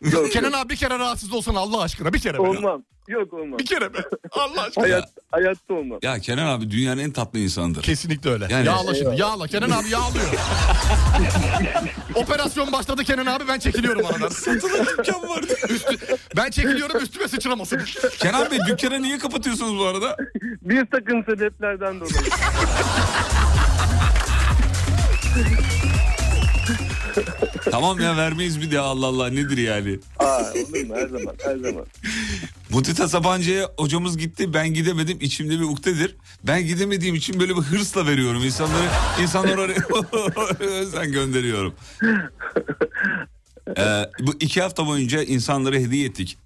[0.12, 2.42] Yok, Kenan abi bir kere rahatsız olsan Allah aşkına bir kere be.
[2.42, 2.82] olmam.
[3.08, 3.58] Yok olmam.
[3.58, 3.98] Bir kere be.
[4.32, 4.84] Allah aşkına.
[4.84, 5.98] Hayat, hayatta olmam.
[6.02, 7.82] Ya Kenan abi dünyanın en tatlı insanıdır.
[7.82, 8.46] Kesinlikle öyle.
[8.50, 9.46] Yani- yağla şimdi yağla.
[9.46, 10.24] Kenan abi yağlıyor.
[12.14, 14.30] Operasyon başladı Kenan abi ben çekiliyorum aradan.
[14.98, 15.46] dükkan vardı.
[15.68, 15.96] Üstü,
[16.36, 17.80] ben çekiliyorum üstüme sıçramasın.
[18.18, 20.16] Kenan Bey dükkanı niye kapatıyorsunuz bu arada?
[20.62, 22.14] Bir takım sebeplerden dolayı.
[27.70, 29.98] Tamam ya vermeyiz bir daha Allah Allah nedir yani?
[30.18, 30.94] Aa, olur mu?
[30.94, 31.86] Her zaman, her zaman.
[32.70, 36.16] Mutita Sabancı'ya hocamız gitti ben gidemedim içimde bir uktedir.
[36.46, 38.86] Ben gidemediğim için böyle bir hırsla veriyorum insanları
[39.22, 41.74] insanları oraya yüzden gönderiyorum.
[43.76, 43.82] Ee,
[44.20, 46.38] bu iki hafta boyunca insanlara hediye ettik.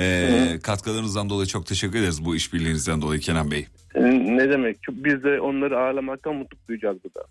[0.00, 3.66] Ee, katkılarınızdan dolayı çok teşekkür ederiz bu işbirliğinizden dolayı Kenan Bey.
[3.94, 4.78] Ne demek?
[4.90, 7.26] Biz de onları ağırlamaktan mutluluk duyacağız burada.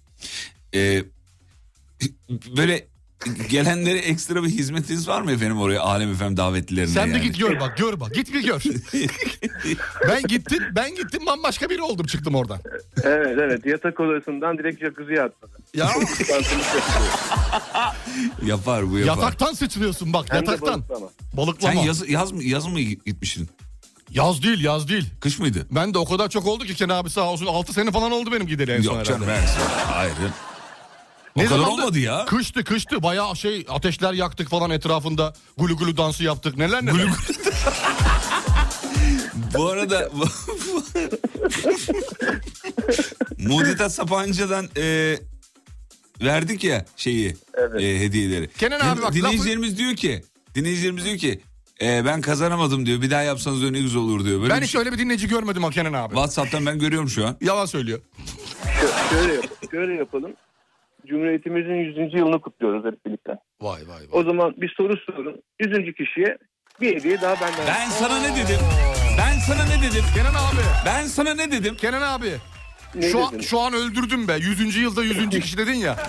[0.76, 1.04] Ee,
[2.58, 2.88] böyle
[3.50, 7.14] gelenlere ekstra bir hizmetiniz var mı efendim oraya Alem Efem davetlilerine Sen yani?
[7.14, 8.64] de git gör bak gör bak git bir gör.
[10.10, 12.60] ben gittim ben gittim bambaşka biri oldum çıktım oradan.
[13.04, 15.52] Evet evet yatak odasından direkt jacuzziye atladı.
[15.74, 15.90] Ya
[18.46, 19.22] Yapar bu yapar.
[19.22, 20.80] yataktan sıçrıyorsun bak Hem yataktan.
[20.90, 21.10] balıklama.
[21.34, 21.74] Balıklama.
[21.74, 23.50] Sen yaz, yaz, mı, yaz mı gitmiştin?
[24.10, 25.10] Yaz değil yaz değil.
[25.20, 25.68] Kış mıydı?
[25.72, 28.32] Ben de o kadar çok oldu ki Kenan abi sağ olsun 6 sene falan oldu
[28.32, 29.42] benim gideri en son Yok canım herhalde.
[29.88, 30.14] ben Hayır.
[31.36, 31.82] O Ne kadar zamandı?
[31.82, 32.26] olmadı ya.
[32.26, 35.34] Kıştı kıştı bayağı şey ateşler yaktık falan etrafında.
[35.58, 37.08] Gulu gulu dansı yaptık neler neler.
[39.58, 40.10] Bu arada
[43.38, 45.18] Mudita Sapanca'dan e,
[46.22, 47.36] verdik ya şeyi
[47.80, 48.50] e, hediyeleri.
[48.58, 50.24] Kenan abi bak, Dinleyicilerimiz diyor ki
[50.56, 51.42] dinleyicilerimiz diyor ki
[51.82, 53.02] e, ben kazanamadım diyor.
[53.02, 54.42] Bir daha yapsanız diyor ne güzel olur diyor.
[54.42, 56.10] Böyle ben bir hiç şey- öyle bir dinleyici görmedim ha Kenan abi.
[56.14, 57.38] WhatsApp'tan ben görüyorum şu an.
[57.42, 58.00] Yalan söylüyor.
[58.66, 60.32] Şö- şöyle, yap- şöyle yapalım.
[61.12, 62.14] Cumhuriyetimizin 100.
[62.14, 63.32] yılını kutluyoruz hep birlikte.
[63.62, 64.08] Vay vay vay.
[64.12, 65.42] O zaman bir soru sorun.
[65.60, 65.94] 100.
[65.94, 66.38] kişiye
[66.82, 67.68] bir hediye daha benden.
[67.68, 68.60] Ben sana ne dedim?
[69.18, 70.04] Ben sana ne dedim?
[70.16, 70.62] Kenan abi.
[70.86, 71.76] Ben sana ne dedim?
[71.76, 72.32] Kenan abi.
[72.96, 74.34] Ne şu, an, şu an öldürdüm be.
[74.34, 74.76] 100.
[74.76, 75.30] yılda 100.
[75.30, 75.96] kişi dedin ya.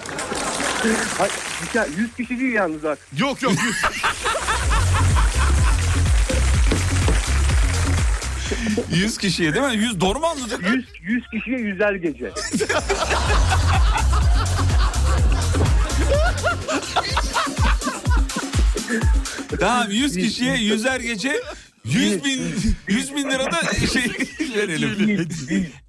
[1.19, 1.33] Hayır,
[1.75, 2.99] ya 100 kişi değil yalnız bak.
[3.19, 3.53] Yok yok
[8.91, 9.03] 100.
[9.03, 9.75] 100 kişiye değil mi?
[9.77, 10.61] 100 doğru mu anladık?
[10.75, 12.31] 100, 100 kişiye yüzer gece.
[19.61, 21.43] Tamam 100 kişiye 100'er gece
[21.85, 22.43] 100 bin
[22.89, 24.03] 100 bin lira da şey
[24.57, 25.29] verelim.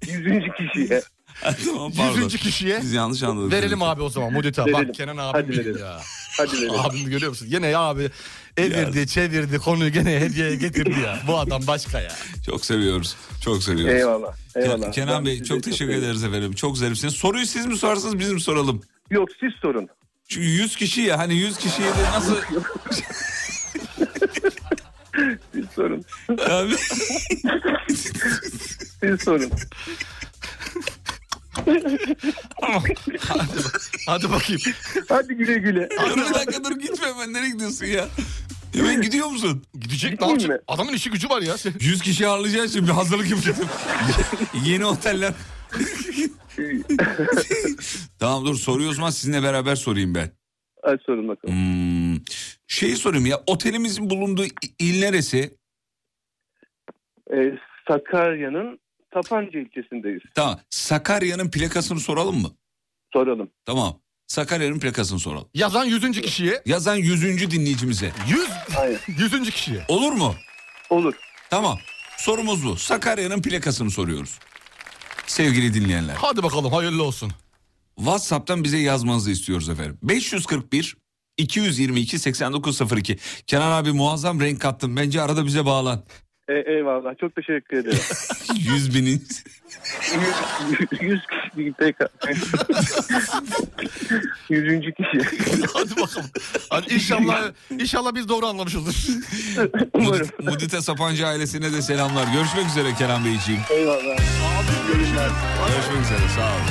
[0.06, 0.42] 100.
[0.58, 1.02] kişiye.
[1.66, 2.20] tamam pardon.
[2.20, 2.36] 100.
[2.36, 2.80] kişiye.
[2.82, 3.52] Biz yanlış anladık.
[3.52, 4.66] Verelim abi o zaman Mudita.
[4.72, 5.80] Bak Kenan Hadi abim benim verelim.
[5.80, 6.00] ya.
[6.36, 6.74] Hadi verelim.
[6.80, 7.48] Abimi görüyor musun?
[7.50, 8.10] Gene ya abi
[8.56, 11.18] evirdi çevirdi konuyu gene hediyeye getirdi ya.
[11.26, 12.12] Bu adam başka ya.
[12.46, 13.16] Çok seviyoruz.
[13.44, 13.94] Çok seviyoruz.
[13.94, 14.32] Eyvallah.
[14.56, 14.86] Eyvallah.
[14.86, 16.52] Ke- Kenan Ben Bey çok teşekkür ederiz efendim.
[16.52, 17.14] Çok zarifsiniz.
[17.14, 18.82] Soruyu siz mi sorarsınız biz mi soralım?
[19.10, 19.88] Yok siz sorun.
[20.28, 22.36] Çünkü 100 kişi ya hani 100 kişiye de nasıl...
[25.54, 26.04] Siz sorun.
[26.50, 26.74] Abi,
[29.00, 29.50] Siz sorun.
[34.06, 34.60] Hadi bakayım.
[35.08, 35.88] Hadi güle güle.
[36.10, 38.08] dur bir dakika dur gitme hemen nereye gidiyorsun ya?
[38.74, 39.62] Hemen gidiyor musun?
[39.80, 40.62] Gidecek ne yapacak?
[40.68, 41.54] Adamın işi gücü var ya.
[41.80, 43.58] 100 kişi ağırlayacağız şimdi hazırlık yapacağız.
[44.64, 45.32] Yeni oteller.
[48.18, 50.30] tamam dur soruyu o zaman sizinle beraber sorayım ben.
[50.82, 51.54] Hadi sorun bakalım.
[51.54, 52.20] Hmm,
[52.66, 54.44] şeyi sorayım ya otelimizin bulunduğu
[54.78, 55.56] il neresi?
[57.34, 58.78] Ee, Sakarya'nın
[59.10, 60.22] Tapanca ilçesindeyiz.
[60.34, 62.50] Tamam Sakarya'nın plakasını soralım mı?
[63.12, 63.50] Soralım.
[63.64, 65.48] Tamam Sakarya'nın plakasını soralım.
[65.54, 66.20] Yazan 100.
[66.20, 66.62] kişiye.
[66.66, 67.50] Yazan 100.
[67.50, 68.12] dinleyicimize.
[68.28, 68.50] 100.
[68.78, 68.98] Aynen.
[69.40, 69.50] 100.
[69.50, 69.84] kişiye.
[69.88, 70.34] Olur mu?
[70.90, 71.14] Olur.
[71.50, 71.78] Tamam.
[72.16, 72.76] Sorumuz bu.
[72.76, 74.38] Sakarya'nın plakasını soruyoruz.
[75.26, 76.14] Sevgili dinleyenler.
[76.14, 77.32] Hadi bakalım hayırlı olsun.
[77.96, 79.98] WhatsApp'tan bize yazmanızı istiyoruz efendim.
[80.02, 80.96] 541
[81.38, 83.18] 222 8902.
[83.46, 84.96] Kenan abi muazzam renk kattın.
[84.96, 86.04] Bence arada bize bağlan.
[86.48, 87.18] E, eyvallah.
[87.20, 87.98] Çok teşekkür ederim.
[88.54, 89.26] 100 binin.
[91.00, 92.04] 100, 100 kişi peki.
[94.48, 94.80] 100.
[94.80, 95.18] kişi.
[95.74, 96.30] Hadi bakalım.
[96.70, 99.06] Hadi inşallah inşallah biz doğru anlamışızdır.
[99.94, 100.26] Umarım.
[100.26, 102.32] Mudit- Mudite Sapancı ailesine de selamlar.
[102.32, 103.60] Görüşmek üzere Kenan Beyciğim.
[103.70, 104.18] Eyvallah.
[105.68, 106.64] Görüşmek üzere sağ olun.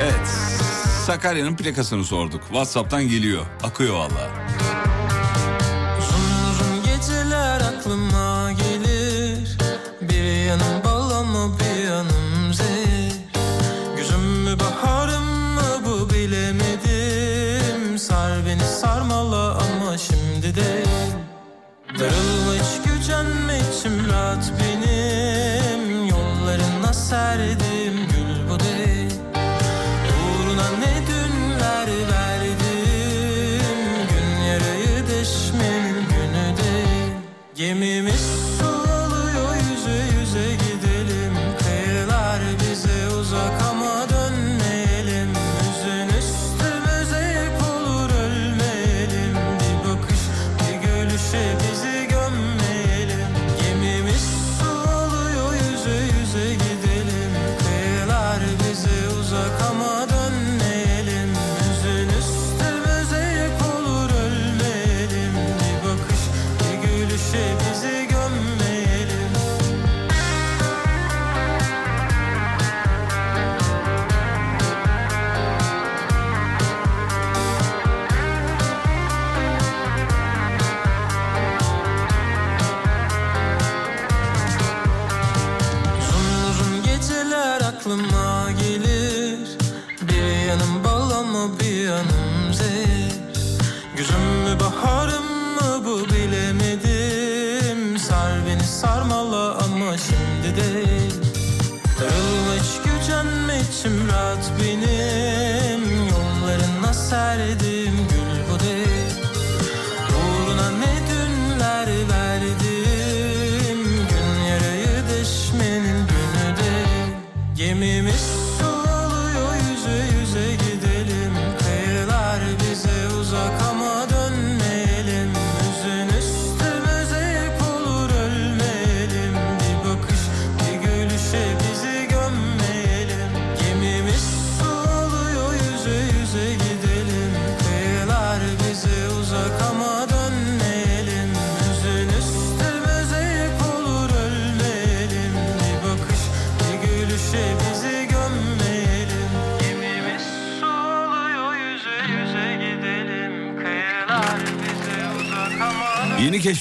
[0.02, 0.55] evet.
[1.06, 2.42] Sakarya'nın plakasını sorduk.
[2.42, 3.46] WhatsApp'tan geliyor.
[3.62, 4.30] Akıyor valla.
[5.98, 9.58] Uzun uzun geceler aklıma gelir
[10.02, 13.12] Bir yanım bal ama bir yanım zehir
[13.96, 21.12] Güzüm mü baharım mı bu bilemedim Sar beni sarmala ama şimdi değil
[21.98, 27.65] Darılma hiç rahat benim Yollarına serdim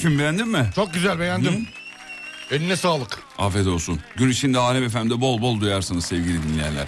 [0.06, 0.70] keşfim beğendin mi?
[0.76, 1.68] Çok güzel beğendim.
[2.52, 3.20] Eline sağlık.
[3.38, 4.00] Afiyet olsun.
[4.16, 6.88] Gün içinde Alem FM'de bol bol duyarsınız sevgili dinleyenler.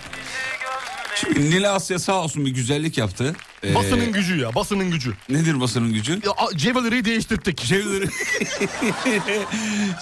[1.15, 3.35] Şimdi Nil Asya sağ olsun bir güzellik yaptı.
[3.63, 5.13] Ee, Basının gücü ya basının gücü.
[5.29, 6.11] Nedir basının gücü?
[6.25, 7.61] Ya, a- değiştirdik.
[7.61, 8.07] Jewelry.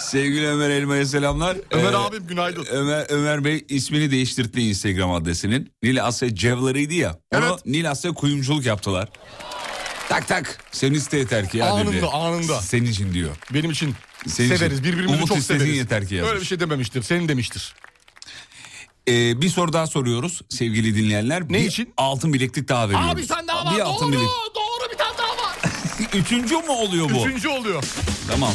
[0.00, 1.56] Sevgili Ömer Elma'ya selamlar.
[1.70, 2.66] Ömer Ee, abim günaydın.
[2.70, 5.72] Ömer, Ömer Bey ismini değiştirdi Instagram adresinin.
[5.82, 7.18] Nil Asya Jewelry'di ya.
[7.32, 7.66] Evet.
[7.66, 9.08] Nil Asya kuyumculuk yaptılar.
[10.08, 10.58] Tak tak.
[10.72, 12.06] Senin iste yeter ki ya Anında, dedi.
[12.06, 12.60] anında.
[12.60, 13.36] Senin için diyor.
[13.54, 13.94] Benim için
[14.26, 14.56] Senin için.
[14.56, 15.76] severiz birbirimizi Umut çok severiz.
[15.76, 16.30] yeter ki yazmış.
[16.32, 17.74] Öyle bir şey dememiştir senin demiştir.
[19.08, 21.42] Ee, bir soru daha soruyoruz sevgili dinleyenler.
[21.42, 21.92] Ne bir için?
[21.96, 23.10] Altın bileklik daha veriyoruz.
[23.10, 24.20] Abi sen daha var Bir doğru altın bilek-
[24.54, 25.56] doğru bir tane daha var.
[26.14, 27.26] Üçüncü mü oluyor bu?
[27.28, 27.84] Üçüncü oluyor.
[28.30, 28.52] Tamam.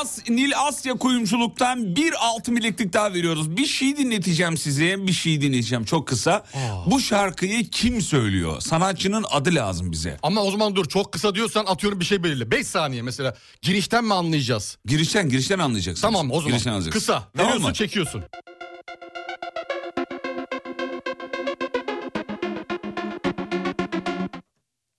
[0.00, 3.56] As- Nil Asya kuyumculuktan bir altın bileklik daha veriyoruz.
[3.56, 6.44] Bir şey dinleteceğim size, bir şey dinleteceğim çok kısa.
[6.86, 8.60] Bu şarkıyı kim söylüyor?
[8.60, 10.18] Sanatçının adı lazım bize.
[10.22, 12.50] Ama o zaman dur çok kısa diyorsan atıyorum bir şey belirle.
[12.50, 14.78] 5 saniye mesela girişten mi anlayacağız?
[14.84, 16.02] Girişten girişten anlayacaksınız.
[16.02, 17.06] Tamam o zaman Girişten anlayacaksınız.
[17.06, 17.28] kısa.
[17.44, 17.72] Veriyorsun mı?
[17.74, 18.22] çekiyorsun.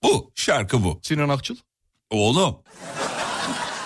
[0.02, 1.00] Bu şarkı bu.
[1.02, 1.56] Sinan Akçıl.
[2.10, 2.56] Oğlum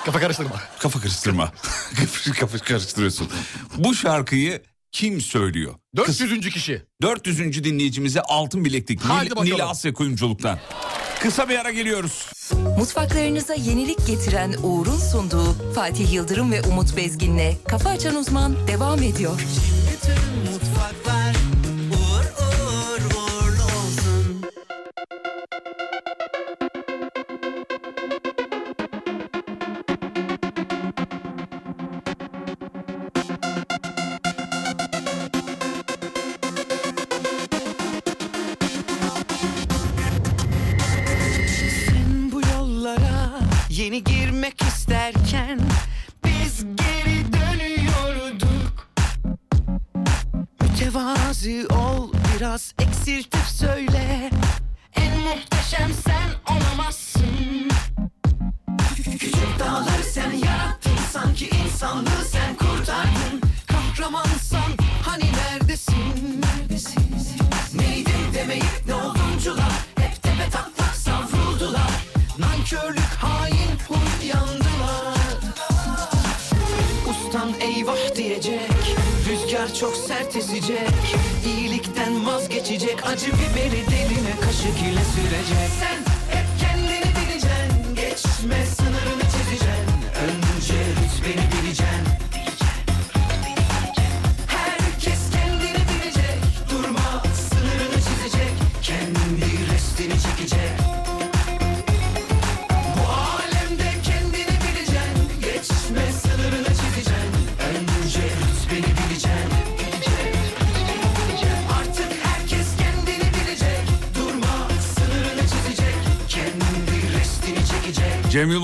[0.04, 0.62] Kafa karıştırma.
[0.78, 1.52] kafa karıştırma.
[2.40, 3.28] kafa karıştırıyorsun.
[3.76, 5.74] Bu şarkıyı kim söylüyor?
[5.96, 6.50] 400.
[6.50, 6.82] kişi.
[7.02, 7.64] 400.
[7.64, 9.00] dinleyicimize altın bileklik.
[9.00, 9.52] Haydi Nil.
[9.52, 10.58] Nil Asya kuyumculuktan.
[11.20, 12.26] Kısa bir ara geliyoruz.
[12.78, 19.40] Mutfaklarınıza yenilik getiren Uğur'un sunduğu Fatih Yıldırım ve Umut Bezgin'le Kafa Açan Uzman devam ediyor.
[19.92, 20.33] Bütün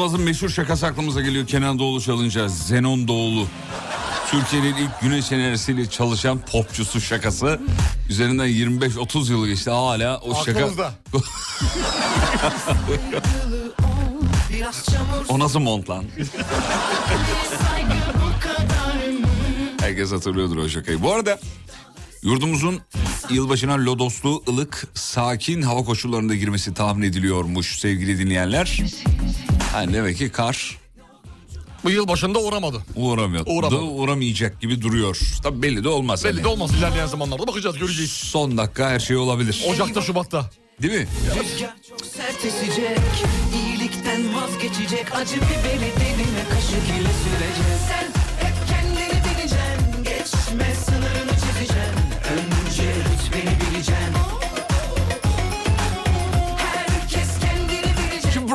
[0.00, 2.48] Yılmaz'ın meşhur şakası aklımıza geliyor Kenan Doğulu çalınca.
[2.48, 3.46] Zenon Doğulu.
[4.30, 7.60] Türkiye'nin ilk güneş enerjisiyle çalışan popçusu şakası.
[8.08, 10.50] Üzerinden 25-30 yıl geçti hala o şaka.
[10.50, 10.92] Aklımızda.
[14.90, 16.04] Çamur O nasıl mont lan?
[19.80, 21.02] Herkes hatırlıyordur o şakayı.
[21.02, 21.40] Bu arada
[22.22, 22.80] yurdumuzun
[23.30, 28.82] yılbaşına lodoslu, ılık, sakin hava koşullarında girmesi tahmin ediliyormuş sevgili dinleyenler.
[29.74, 30.78] Yani demek ki kar
[31.84, 32.82] Bu yıl başında uğramadı.
[32.96, 33.44] uğramıyor.
[33.46, 33.74] Uğramadı.
[33.80, 35.18] Da uğramayacak gibi duruyor.
[35.42, 36.24] Tabii belli de olmaz.
[36.24, 36.44] Belli hani.
[36.44, 38.10] de olmaz ilerleyen zamanlarda bakacağız göreceğiz.
[38.10, 39.64] Son dakika her şey olabilir.
[39.68, 40.50] Ocak'ta Şubat'ta.
[40.82, 41.08] Değil mi?
[41.26, 42.98] Rüzgar çok sert esecek
[43.54, 48.06] İyilikten Sevmekten vazgeçecek acı biberi diline kaşık ile süreceksin Sen
[48.46, 51.99] hep kendini bileceksin Geçme sınırını çizeceksin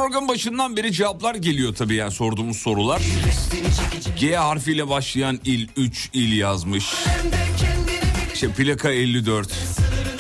[0.06, 3.02] program başından beri cevaplar geliyor tabii yani sorduğumuz sorular.
[4.20, 6.94] G harfiyle başlayan il 3 il yazmış.
[8.34, 9.50] İşte plaka 54.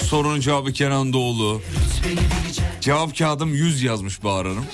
[0.09, 1.61] Sorunun cevabı Kenan Doğulu.
[2.81, 4.65] Cevap kağıdım 100 yazmış Bahar Hanım.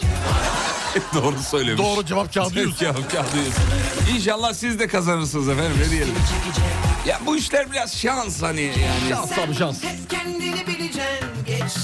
[1.14, 1.84] Doğru söylemiş.
[1.84, 2.78] Doğru cevap kağıdı 100.
[2.78, 3.38] cevap kağıdı
[4.07, 4.16] 100.
[4.16, 6.14] İnşallah siz de kazanırsınız efendim ne diyelim.
[7.07, 9.09] Ya bu işler biraz şans hani yani.
[9.09, 9.84] Şans tabii şans.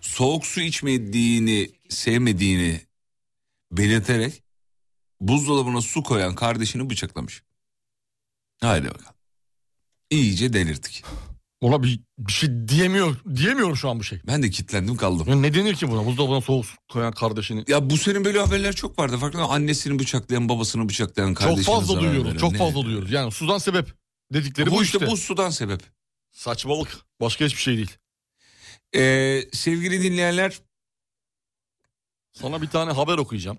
[0.00, 2.80] soğuk su içmediğini sevmediğini
[3.72, 4.42] belirterek
[5.20, 7.42] buzdolabına su koyan kardeşini bıçaklamış.
[8.60, 9.14] Haydi bakalım.
[10.10, 11.04] İyice delirttik.
[11.60, 14.20] Ona bir, bir şey diyemiyor, diyemiyorum şu an bu şey.
[14.26, 15.28] Ben de kilitlendim kaldım.
[15.28, 16.06] Ya ne denir ki buna?
[16.06, 17.64] Buzdolabına soğuk su koyan kardeşini.
[17.68, 19.18] Ya bu senin böyle haberler çok vardı.
[19.18, 22.24] Farkında annesini bıçaklayan, babasını bıçaklayan, kardeşine Çok fazla duyuyoruz.
[22.24, 22.38] veren.
[22.38, 22.58] Çok Ne?
[22.58, 23.12] fazla duyuyoruz.
[23.12, 23.94] Yani sudan sebep
[24.32, 25.10] dedikleri bu, Bu işte işte.
[25.10, 25.80] bu sudan sebep.
[26.32, 26.98] Saçmalık.
[27.20, 27.96] Başka hiçbir şey değil.
[28.96, 30.60] Ee, sevgili dinleyenler
[32.32, 33.58] Sana bir tane haber okuyacağım.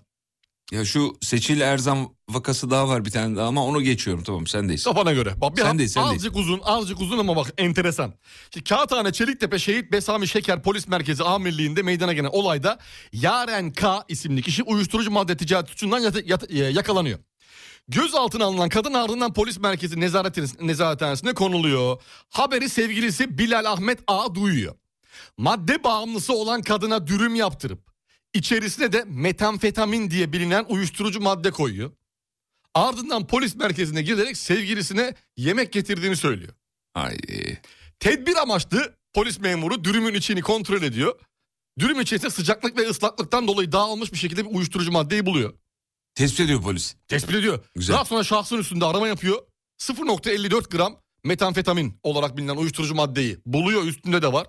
[0.72, 4.84] ya şu Seçil Erzan vakası daha var bir tane daha ama onu geçiyorum tamam sendeyiz.
[4.84, 5.40] Kafana göre.
[5.40, 6.14] Bak bir Sendeyiz, sendeyiz.
[6.16, 8.14] azıcık uzun, azıcık uzun ama bak enteresan.
[8.54, 12.78] Şimdi Kağıthane Çeliktepe Şehit Besami Şeker Polis Merkezi Amirliği'nde meydana gelen olayda
[13.12, 17.18] Yaren K isimli kişi uyuşturucu madde ticareti suçundan yata- yata- e, yakalanıyor.
[17.88, 22.02] Gözaltına alınan kadın ardından polis merkezi nezaret, nezarethanesine konuluyor.
[22.30, 24.74] Haberi sevgilisi Bilal Ahmet A duyuyor.
[25.38, 27.92] Madde bağımlısı olan kadına dürüm yaptırıp
[28.34, 31.90] içerisine de metamfetamin diye bilinen uyuşturucu madde koyuyor.
[32.74, 36.52] Ardından polis merkezine giderek sevgilisine yemek getirdiğini söylüyor.
[36.94, 37.18] Ay.
[38.00, 41.20] Tedbir amaçlı polis memuru dürümün içini kontrol ediyor.
[41.78, 45.54] Dürüm içerisinde sıcaklık ve ıslaklıktan dolayı dağılmış bir şekilde bir uyuşturucu maddeyi buluyor.
[46.14, 46.96] Tespit ediyor polis.
[47.08, 47.64] Tespit ediyor.
[47.74, 47.94] Güzel.
[47.94, 49.42] Daha sonra şahsın üstünde arama yapıyor.
[49.78, 54.46] 0.54 gram metamfetamin olarak bilinen uyuşturucu maddeyi buluyor üstünde de var.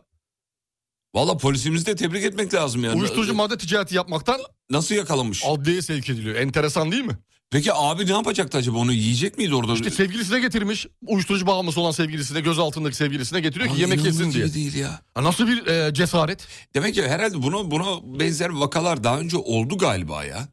[1.16, 3.00] Valla polisimizi de tebrik etmek lazım yani.
[3.00, 5.44] Uyuşturucu madde ticareti yapmaktan Nasıl yakalanmış?
[5.46, 6.36] adliyeye sevk ediliyor.
[6.36, 7.18] Enteresan değil mi?
[7.52, 9.74] Peki abi ne yapacaktı acaba onu yiyecek miydi orada?
[9.74, 10.88] İşte sevgilisine getirmiş.
[11.06, 14.54] Uyuşturucu bağımlısı olan sevgilisine, göz altındaki sevgilisine getiriyor ki Ay, yemek yesin diye.
[14.54, 15.02] değil ya.
[15.14, 16.48] Ha, Nasıl bir e, cesaret?
[16.76, 20.48] Demek ki herhalde buna, buna benzer vakalar daha önce oldu galiba ya.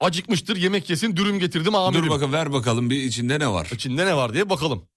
[0.00, 2.04] Acıkmıştır yemek yesin dürüm getirdim amirim.
[2.04, 3.68] Dur bakalım ver bakalım bir içinde ne var?
[3.72, 4.88] İçinde ne var diye bakalım.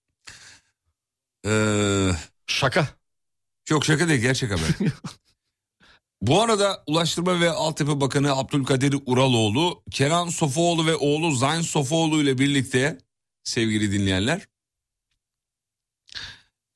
[1.45, 2.09] Ee,
[2.47, 2.87] Şaka.
[3.67, 4.91] Çok şaka değil gerçek haber.
[6.21, 12.37] Bu arada Ulaştırma ve Altyapı Bakanı Abdülkadir Uraloğlu, Kenan Sofuoğlu ve oğlu Zayn Sofuoğlu ile
[12.37, 12.97] birlikte
[13.43, 14.47] sevgili dinleyenler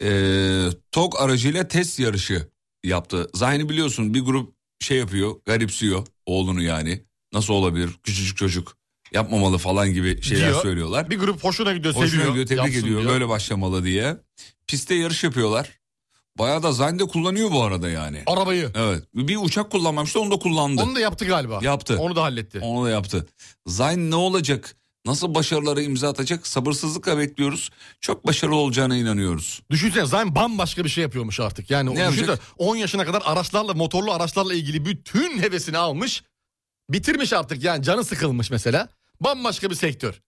[0.01, 2.47] eee TOG aracıyla test yarışı
[2.83, 3.29] yaptı.
[3.33, 7.03] Zayn'i biliyorsun bir grup şey yapıyor, garipsiyor oğlunu yani.
[7.33, 7.89] Nasıl olabilir?
[8.03, 8.77] Küçücük çocuk
[9.13, 10.61] yapmamalı falan gibi şeyler Diyor.
[10.61, 11.09] söylüyor.
[11.09, 12.29] Bir grup hoşuna gidiyor, Hoşuna seviyor.
[12.29, 13.01] gidiyor, tebrik ediyor.
[13.01, 13.11] diyor.
[13.13, 14.17] Böyle başlamalı diye.
[14.67, 15.80] Pistte yarış yapıyorlar.
[16.41, 18.23] Bayağı da Zayn de kullanıyor bu arada yani.
[18.25, 18.71] Arabayı.
[18.75, 19.03] Evet.
[19.13, 20.81] Bir uçak kullanmamıştı onu da kullandı.
[20.81, 21.59] Onu da yaptı galiba.
[21.61, 21.97] Yaptı.
[21.99, 22.59] Onu da halletti.
[22.59, 23.27] Onu da yaptı.
[23.67, 24.75] Zayn ne olacak?
[25.05, 26.47] Nasıl başarılara imza atacak?
[26.47, 27.69] Sabırsızlıkla bekliyoruz.
[27.99, 29.61] Çok başarılı olacağına inanıyoruz.
[29.71, 31.69] Düşünsene Zayn bambaşka bir şey yapıyormuş artık.
[31.69, 36.23] Yani Ne düşünsene, 10 yaşına kadar araçlarla motorlu araçlarla ilgili bütün hevesini almış.
[36.89, 38.89] Bitirmiş artık yani canı sıkılmış mesela.
[39.19, 40.21] Bambaşka bir sektör.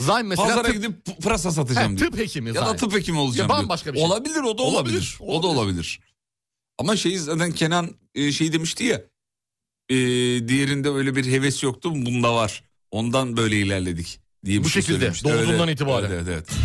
[0.00, 2.10] Zayn mesela Pazara tıp, gidip pırasa satacağım He, diyor.
[2.10, 2.76] tıp hekimi Ya da Zayn.
[2.76, 4.06] tıp hekimi olacağım Ya bambaşka bir şey.
[4.06, 5.16] Olabilir o da olabilir.
[5.20, 6.00] Olabilir, O da olabilir.
[6.78, 9.02] Ama şey zaten Kenan e, şey demişti ya.
[9.88, 9.96] e,
[10.48, 12.64] diğerinde öyle bir heves yoktu bunda var.
[12.90, 15.24] Ondan böyle ilerledik diye bir Bu şey şekilde, söylemişti.
[15.28, 16.10] doğduğundan Evet, itibaren.
[16.10, 16.58] Evet, evet, evet.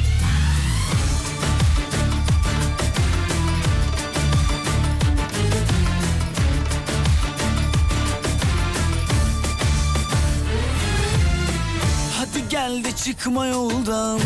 [13.04, 14.20] Çıkma yoldan.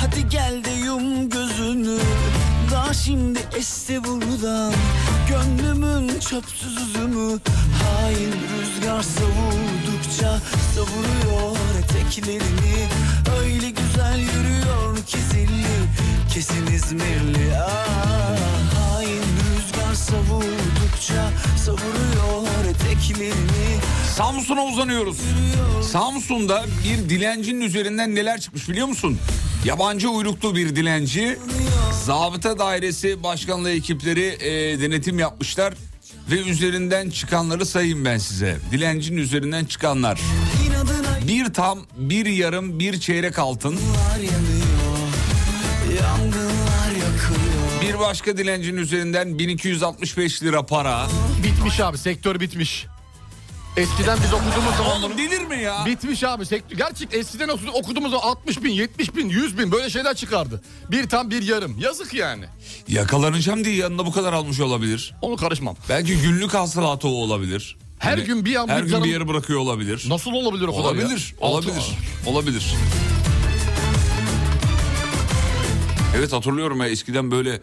[0.00, 1.98] Hadi gel de yum gözünü.
[2.72, 4.72] Daha şimdi esti buradan.
[5.28, 7.38] Gönlümün çöpsüz üzümü.
[7.82, 10.40] Hain rüzgar savurdukça
[10.74, 12.88] Savuruyor eteklerini.
[13.40, 15.76] Öyle güzel yürüyor ki zilli.
[16.34, 17.56] Kesin İzmirli.
[17.56, 18.38] Ah,
[18.74, 20.73] Hain rüzgar savurdukça
[21.64, 23.80] savuruyor eteklerini
[24.16, 25.16] Samsun'a uzanıyoruz.
[25.92, 29.18] Samsun'da bir dilencinin üzerinden neler çıkmış biliyor musun?
[29.64, 31.38] Yabancı uyruklu bir dilenci.
[32.04, 35.74] Zabıta Dairesi Başkanlığı ekipleri e, denetim yapmışlar.
[36.30, 38.56] Ve üzerinden çıkanları sayayım ben size.
[38.72, 40.20] Dilencinin üzerinden çıkanlar.
[41.28, 43.78] Bir tam, bir yarım, bir çeyrek altın.
[47.94, 51.06] Bir başka dilencinin üzerinden 1265 lira para.
[51.44, 52.86] Bitmiş abi sektör bitmiş.
[53.76, 54.98] Eskiden biz okuduğumuz zaman.
[55.02, 55.86] Oğlum bilir mi ya?
[55.86, 56.76] Bitmiş abi sektör.
[56.76, 60.62] Gerçek eskiden oku- okuduğumuz zaman 60 bin, 70 bin, 100 bin böyle şeyler çıkardı.
[60.90, 61.78] Bir tam bir yarım.
[61.78, 62.44] Yazık yani.
[62.88, 65.14] Yakalanacağım diye yanında bu kadar almış olabilir.
[65.22, 65.76] Onu karışmam.
[65.88, 67.76] Belki günlük hasılatı o olabilir.
[67.98, 70.04] Her Hani gün bir an her bir gün bir yere bırakıyor olabilir.
[70.08, 71.48] Nasıl olabilir o kadar Olabilir, ya?
[71.48, 72.74] olabilir, Altı- olabilir.
[76.16, 77.60] Evet hatırlıyorum ya eskiden böyle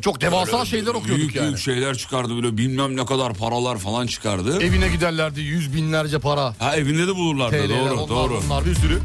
[0.00, 1.46] Çok devasa şeyler okuyorduk büyük yani.
[1.46, 4.62] büyük şeyler çıkardı böyle bilmem ne kadar paralar falan çıkardı.
[4.62, 6.54] Evine giderlerdi yüz binlerce para.
[6.58, 8.40] Ha evinde de bulurlardı TL'ler, doğru onlar, doğru.
[8.44, 8.98] Bunlar bir sürü.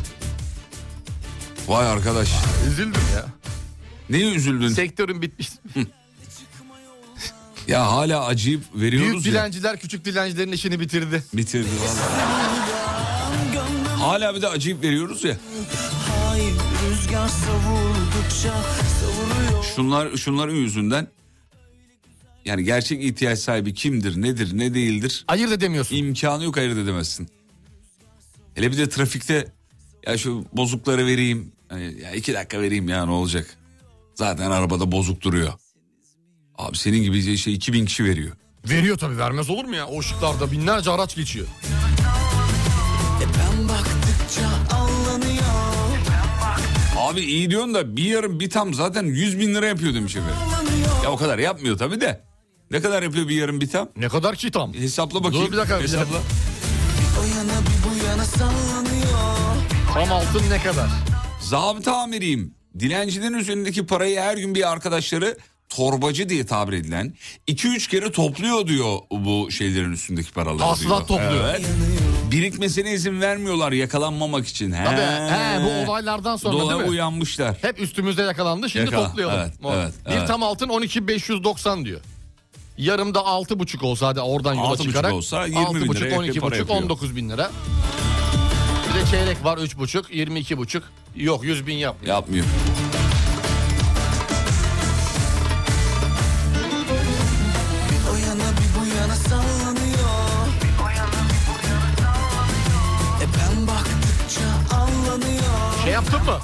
[1.68, 2.30] Vay arkadaş.
[2.72, 3.26] Üzüldüm ya.
[4.10, 4.68] Neye üzüldün?
[4.70, 5.50] Sektörün bitmiş.
[7.68, 9.32] ya hala acıyıp Büyük veriyoruz ya.
[9.32, 11.24] dilenciler küçük dilencilerin işini bitirdi.
[11.34, 12.26] Bitirdi vallahi.
[14.00, 15.38] Hala bir de acıyıp veriyoruz ya.
[16.30, 16.54] Hayır
[16.92, 18.54] rüzgar savurdukça
[19.76, 21.08] Şunlar şunların yüzünden
[22.46, 25.96] yani gerçek ihtiyaç sahibi kimdir, nedir, ne değildir Ayırt edemiyorsun.
[25.96, 27.30] imkanı yok ayırt edemezsin.
[28.56, 29.48] Hele bir de trafikte
[30.08, 33.58] ya şu bozukları vereyim, hani ya iki dakika vereyim ya ne olacak?
[34.16, 35.54] Zaten arabada bozuk duruyor.
[36.58, 38.32] Abi senin gibi şey 2000 kişi veriyor.
[38.70, 39.88] Veriyor tabii vermez olur mu ya?
[39.88, 41.48] O ışıklarda binlerce araç geçiyor.
[47.16, 50.36] Abi iyi diyorsun da bir yarım bir tam zaten 100 bin lira yapıyor demiş efendim.
[51.04, 52.22] Ya o kadar yapmıyor tabii de.
[52.72, 53.90] Ne kadar yapıyor bir yarım bir tam?
[53.98, 54.74] Ne kadar ki tam?
[54.74, 55.46] Hesapla bakayım.
[55.46, 55.78] Dur bir dakika.
[55.80, 56.02] bir Hesapla.
[56.06, 56.20] dakika.
[57.20, 59.38] O yana bir bu yana sallanıyor
[59.94, 60.90] Tam altın ne kadar?
[61.42, 62.54] Zabıta amiriyim.
[62.80, 65.38] Dilencilerin üzerindeki parayı her gün bir arkadaşları
[65.70, 67.14] torbacı diye tabir edilen
[67.48, 71.20] 2-3 kere topluyor diyor bu şeylerin üstündeki paraları Hasılat diyor.
[71.22, 71.50] topluyor.
[71.50, 71.66] Evet.
[72.32, 74.72] Birikmesine izin vermiyorlar yakalanmamak için.
[74.72, 74.84] He.
[74.86, 76.90] Tabii he, bu olaylardan sonra Dola değil mi?
[76.90, 77.56] uyanmışlar.
[77.62, 79.40] Hep üstümüzde yakalandı şimdi Yakala- toplayalım.
[79.40, 79.74] evet, O.
[79.74, 80.28] evet, bir evet.
[80.28, 82.02] tam altın 12.590 diyor.
[82.78, 85.14] Yarımda altı buçuk olsa hadi oradan yola Altı buçuk çıkarak.
[85.14, 86.82] olsa 20 altı bin buçuk, liraya 12 para buçuk, yapıyor.
[86.84, 87.52] 19 bin lira.
[88.90, 90.84] Bir de çeyrek var üç buçuk, 22 buçuk.
[91.16, 92.16] Yok 100 bin yapmıyor.
[92.16, 92.46] Yapmıyor.
[106.26, 106.40] Mı?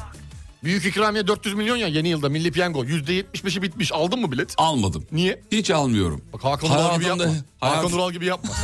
[0.64, 2.84] Büyük ikramiye 400 milyon ya yeni yılda milli piyango.
[2.86, 3.92] %75'i bitmiş.
[3.92, 4.54] Aldın mı bilet?
[4.58, 5.06] Almadım.
[5.12, 5.42] Niye?
[5.52, 6.22] Hiç almıyorum.
[6.34, 7.26] Bak Hakan Ural gibi yapma.
[7.60, 8.52] Hakan hayat- Ural gibi yapma.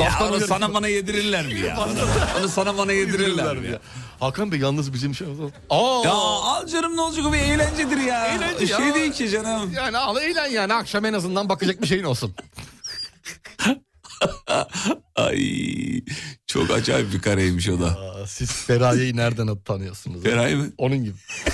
[0.00, 1.78] Ya onu uyarı- sana bana yedirirler mi ya?
[2.40, 3.78] onu sana bana yedirirler mi ya?
[4.20, 5.26] Hakan Bey yalnız bizim şey.
[5.70, 8.26] Aa, Ya al canım ne olacak o bir eğlencedir ya.
[8.26, 8.94] Eğlence şey ya.
[8.94, 9.72] değil ki canım.
[9.72, 12.34] Yani al eğlen yani akşam en azından bakacak bir şeyin olsun.
[15.16, 15.40] Ay
[16.46, 17.86] çok acayip bir kareymiş o da.
[17.86, 20.22] Aa, siz Feraye'yi nereden tanıyorsunuz?
[20.22, 20.66] Feray mı?
[20.78, 21.16] Onun gibi.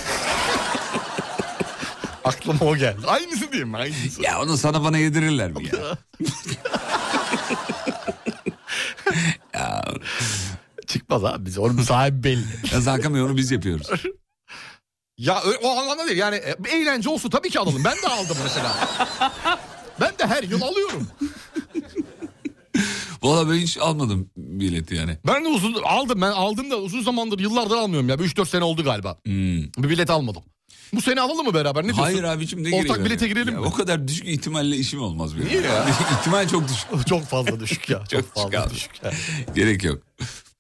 [2.25, 3.07] Aklıma o geldi.
[3.07, 3.77] Aynısı diyeyim mi?
[3.77, 4.23] Aynısı.
[4.23, 5.99] Ya onu sana bana yedirirler mi ya?
[9.55, 9.85] ya
[10.87, 11.61] Çıkmaz abi bize.
[11.61, 12.45] Onun sahibi belli.
[12.73, 13.87] ya Hakan Bey onu biz yapıyoruz.
[15.19, 16.19] ya o anlamda değil.
[16.19, 17.85] Yani e, eğlence olsun tabii ki alalım.
[17.85, 18.89] Ben de aldım mesela.
[20.01, 21.09] ben de her yıl alıyorum.
[23.23, 25.19] Valla ben hiç almadım bileti yani.
[25.27, 26.21] Ben de uzun aldım.
[26.21, 28.19] Ben aldım da uzun zamandır yıllardır almıyorum ya.
[28.19, 29.19] Bir 3-4 sene oldu galiba.
[29.25, 29.63] Hmm.
[29.63, 30.43] Bir bilet almadım.
[30.93, 31.83] Bu sene alalım mı beraber?
[31.83, 32.03] Ne diyorsun?
[32.03, 33.33] Hayır abicim ne Ortak bilete ya?
[33.33, 33.67] girelim Ya mi?
[33.67, 35.49] O kadar düşük ihtimalle işim olmaz benim.
[35.49, 35.89] Niye ya?
[36.21, 37.07] İhtimal çok düşük.
[37.07, 37.99] Çok fazla düşük ya.
[38.11, 39.05] Çok, Çok fazla düşük.
[39.05, 39.13] ya.
[39.55, 40.03] Gerek yok.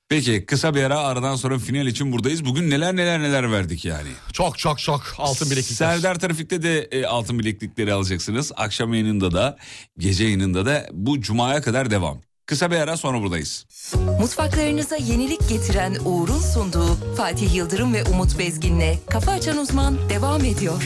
[0.08, 2.44] Peki kısa bir ara aradan sonra final için buradayız.
[2.44, 4.08] Bugün neler neler neler verdik yani.
[4.32, 5.76] Çok çok çok altın bileklikler.
[5.76, 8.52] Serdar Trafik'te de e, altın bileklikleri alacaksınız.
[8.56, 9.56] Akşam yayınında da
[9.98, 12.20] gece yayınında da bu cumaya kadar devam.
[12.46, 13.66] Kısa bir ara sonra buradayız.
[14.20, 20.82] Mutfaklarınıza yenilik getiren Uğur'un sunduğu Fatih Yıldırım ve Umut Bezgin'le Kafa Açan Uzman devam ediyor.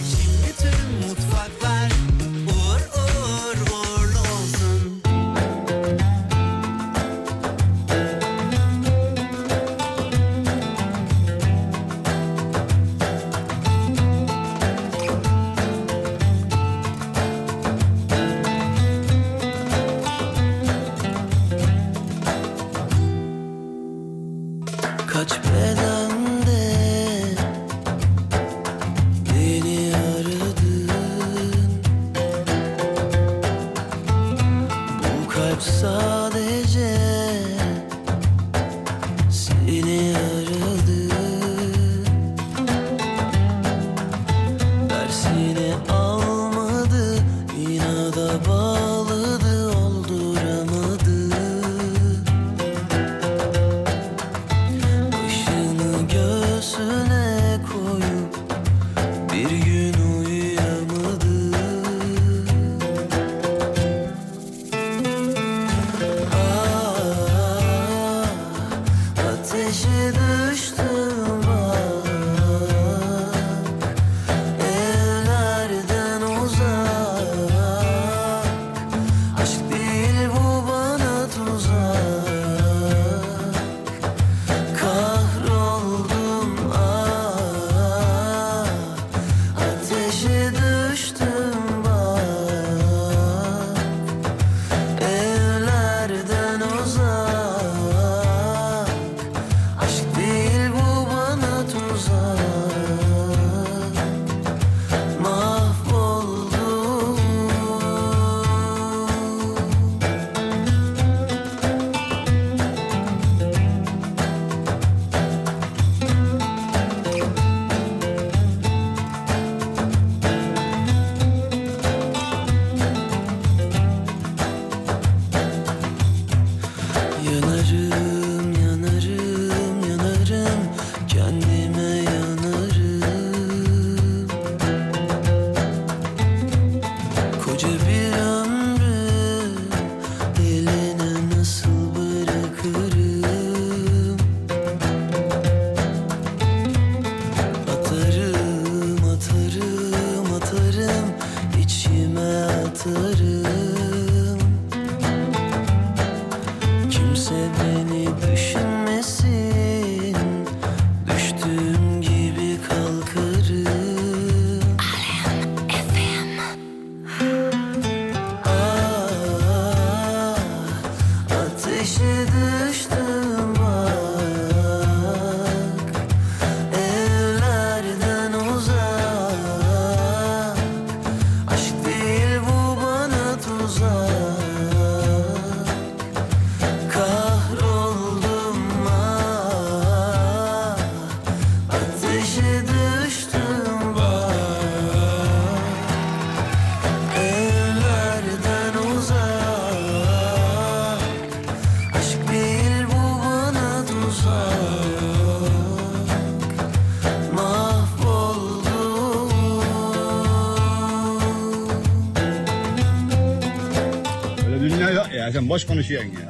[215.50, 216.28] Boş konuşuyorsun ya.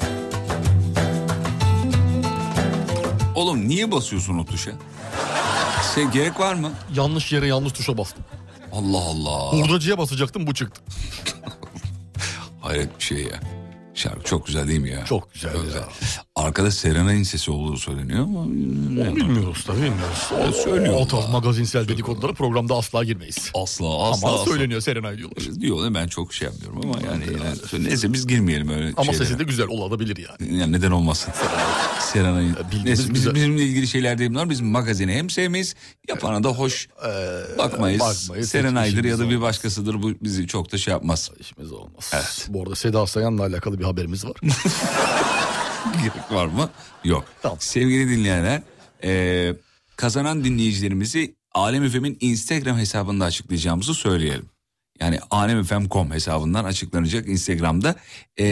[3.34, 4.70] Oğlum niye basıyorsun o tuşa?
[5.94, 6.72] Şey gerek var mı?
[6.94, 8.24] Yanlış yere yanlış tuşa bastım.
[8.72, 9.52] Allah Allah.
[9.52, 10.82] Hurdacıya basacaktım bu çıktı.
[12.60, 13.40] Hayret bir şey ya.
[13.94, 15.04] Şarkı çok güzel değil mi ya?
[15.04, 15.88] Çok güzel ya.
[16.40, 18.40] Arkada Serenay'ın sesi olduğu söyleniyor ama...
[18.40, 20.48] Onu bilmiyoruz tabii bilmiyoruz.
[20.48, 20.94] O söylüyor.
[20.94, 23.50] O tarz magazinsel dedikodulara programda asla girmeyiz.
[23.54, 24.28] Asla asla.
[24.28, 24.52] Ama asla.
[24.52, 25.60] söyleniyor Serenay diyorlar.
[25.60, 27.24] Diyor ben çok şey yapmıyorum ama yani,
[27.72, 29.24] yani neyse biz girmeyelim öyle Ama şeylere.
[29.24, 30.58] sesi de güzel olabilir yani.
[30.58, 31.32] Yani neden olmasın?
[32.00, 32.56] Serenay'ın.
[32.84, 33.34] Neyse, biz, güzel.
[33.34, 34.50] bizimle ilgili şeyler değil bunlar.
[34.50, 35.74] Biz magazini hem sevmeyiz
[36.08, 36.88] yapana da hoş
[37.58, 38.00] bakmayız.
[38.00, 38.50] bakmayız.
[38.50, 41.30] Serenay'dır ya da bir başkasıdır bu bizi çok da şey yapmaz.
[41.40, 42.12] İşimiz olmaz.
[42.48, 44.36] Bu arada Seda Sayan'la alakalı bir haberimiz var.
[45.98, 46.70] Gerek var mı?
[47.04, 47.24] Yok.
[47.42, 47.58] Tamam.
[47.60, 48.62] Sevgili dinleyenler
[49.04, 49.52] e,
[49.96, 54.46] kazanan dinleyicilerimizi Alem FM'in Instagram hesabında açıklayacağımızı söyleyelim.
[55.00, 57.94] Yani alemfm.com hesabından açıklanacak Instagram'da
[58.38, 58.44] e,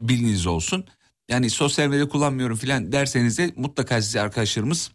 [0.00, 0.84] bilginiz olsun.
[1.28, 4.90] Yani sosyal medya kullanmıyorum filan derseniz de mutlaka size arkadaşlarımız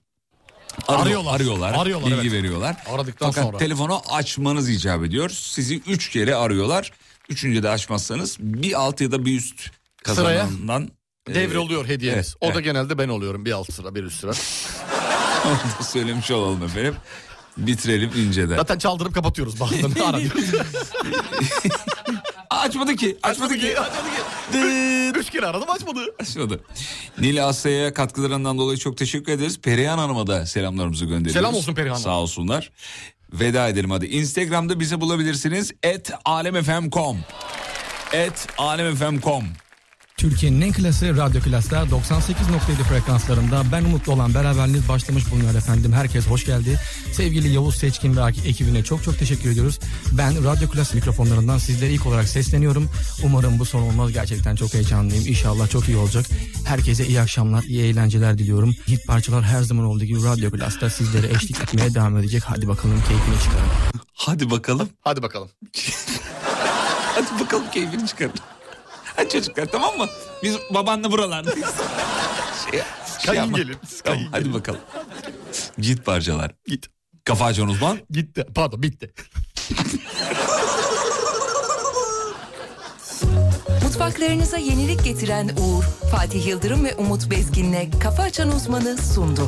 [0.87, 1.35] arıyor- Arıyorlar.
[1.35, 2.31] arıyorlar, Arıyorlar, bilgi evet.
[2.31, 2.75] veriyorlar.
[2.89, 3.57] Aradıktan Fakat sonra.
[3.57, 5.29] telefonu açmanız icap ediyor.
[5.29, 6.91] Sizi üç kere arıyorlar.
[7.29, 9.69] Üçüncü de açmazsanız bir alt ya da bir üst
[10.05, 10.87] Sıraya kazanandan e,
[11.27, 12.35] Devre oluyor hediyeniz.
[12.41, 13.45] evet, o da genelde ben oluyorum.
[13.45, 14.31] Bir alt sıra bir üst sıra.
[15.45, 16.95] Onu da söylemiş olalım efendim.
[17.57, 18.55] Bitirelim inceden.
[18.55, 20.43] Zaten çaldırıp kapatıyoruz arıyoruz.
[22.49, 23.17] Açmadı ki.
[23.23, 23.79] Açmadı ki.
[23.79, 25.19] Açmadı ki.
[25.19, 25.99] Üç kere aradım açmadı.
[26.19, 26.59] Açmadı.
[27.19, 29.59] Nil Asya'ya katkılarından dolayı çok teşekkür ederiz.
[29.61, 31.33] Perihan Hanım'a da selamlarımızı gönderiyoruz.
[31.33, 32.03] Selam olsun Perihan Hanım.
[32.03, 32.71] Sağ olsunlar.
[33.33, 34.05] Veda edelim hadi.
[34.05, 35.71] Instagram'da bizi bulabilirsiniz.
[35.83, 37.17] Et alemfm.com
[38.13, 39.43] Et alemfm.com
[40.21, 41.89] Türkiye'nin en klası Radyo Klas'ta 98.7
[42.89, 45.93] frekanslarında ben umutlu olan beraberliğiniz başlamış bulunuyor efendim.
[45.93, 46.79] Herkes hoş geldi.
[47.13, 49.79] Sevgili Yavuz Seçkin ve ekibine çok çok teşekkür ediyoruz.
[50.11, 52.89] Ben Radyo Klas mikrofonlarından sizlere ilk olarak sesleniyorum.
[53.23, 54.11] Umarım bu son olmaz.
[54.13, 55.27] Gerçekten çok heyecanlıyım.
[55.27, 56.25] İnşallah çok iyi olacak.
[56.65, 58.75] Herkese iyi akşamlar, iyi eğlenceler diliyorum.
[58.87, 62.43] Hit parçalar her zaman olduğu gibi Radyo Klas'ta sizlere eşlik etmeye devam edecek.
[62.45, 64.01] Hadi bakalım keyfini çıkarın.
[64.13, 64.89] Hadi bakalım.
[65.01, 65.49] Hadi bakalım.
[67.15, 68.33] Hadi bakalım keyfini çıkarın.
[69.31, 70.07] Çocuklar tamam mı?
[70.43, 71.69] Biz babanla buralardayız.
[72.71, 72.81] Şey,
[73.25, 73.57] Kayın yapma.
[73.57, 74.53] gelin, Tamam, kayın hadi gelin.
[74.53, 74.79] bakalım.
[75.77, 76.51] Git parçalar.
[76.67, 76.87] Git.
[77.25, 77.99] Kafa açan uzman.
[78.09, 78.45] Gitti.
[78.55, 79.13] Pardon bitti.
[83.83, 89.47] Mutfaklarınıza yenilik getiren Uğur, Fatih Yıldırım ve Umut Bezgin'le Kafa Açan Uzman'ı sundu.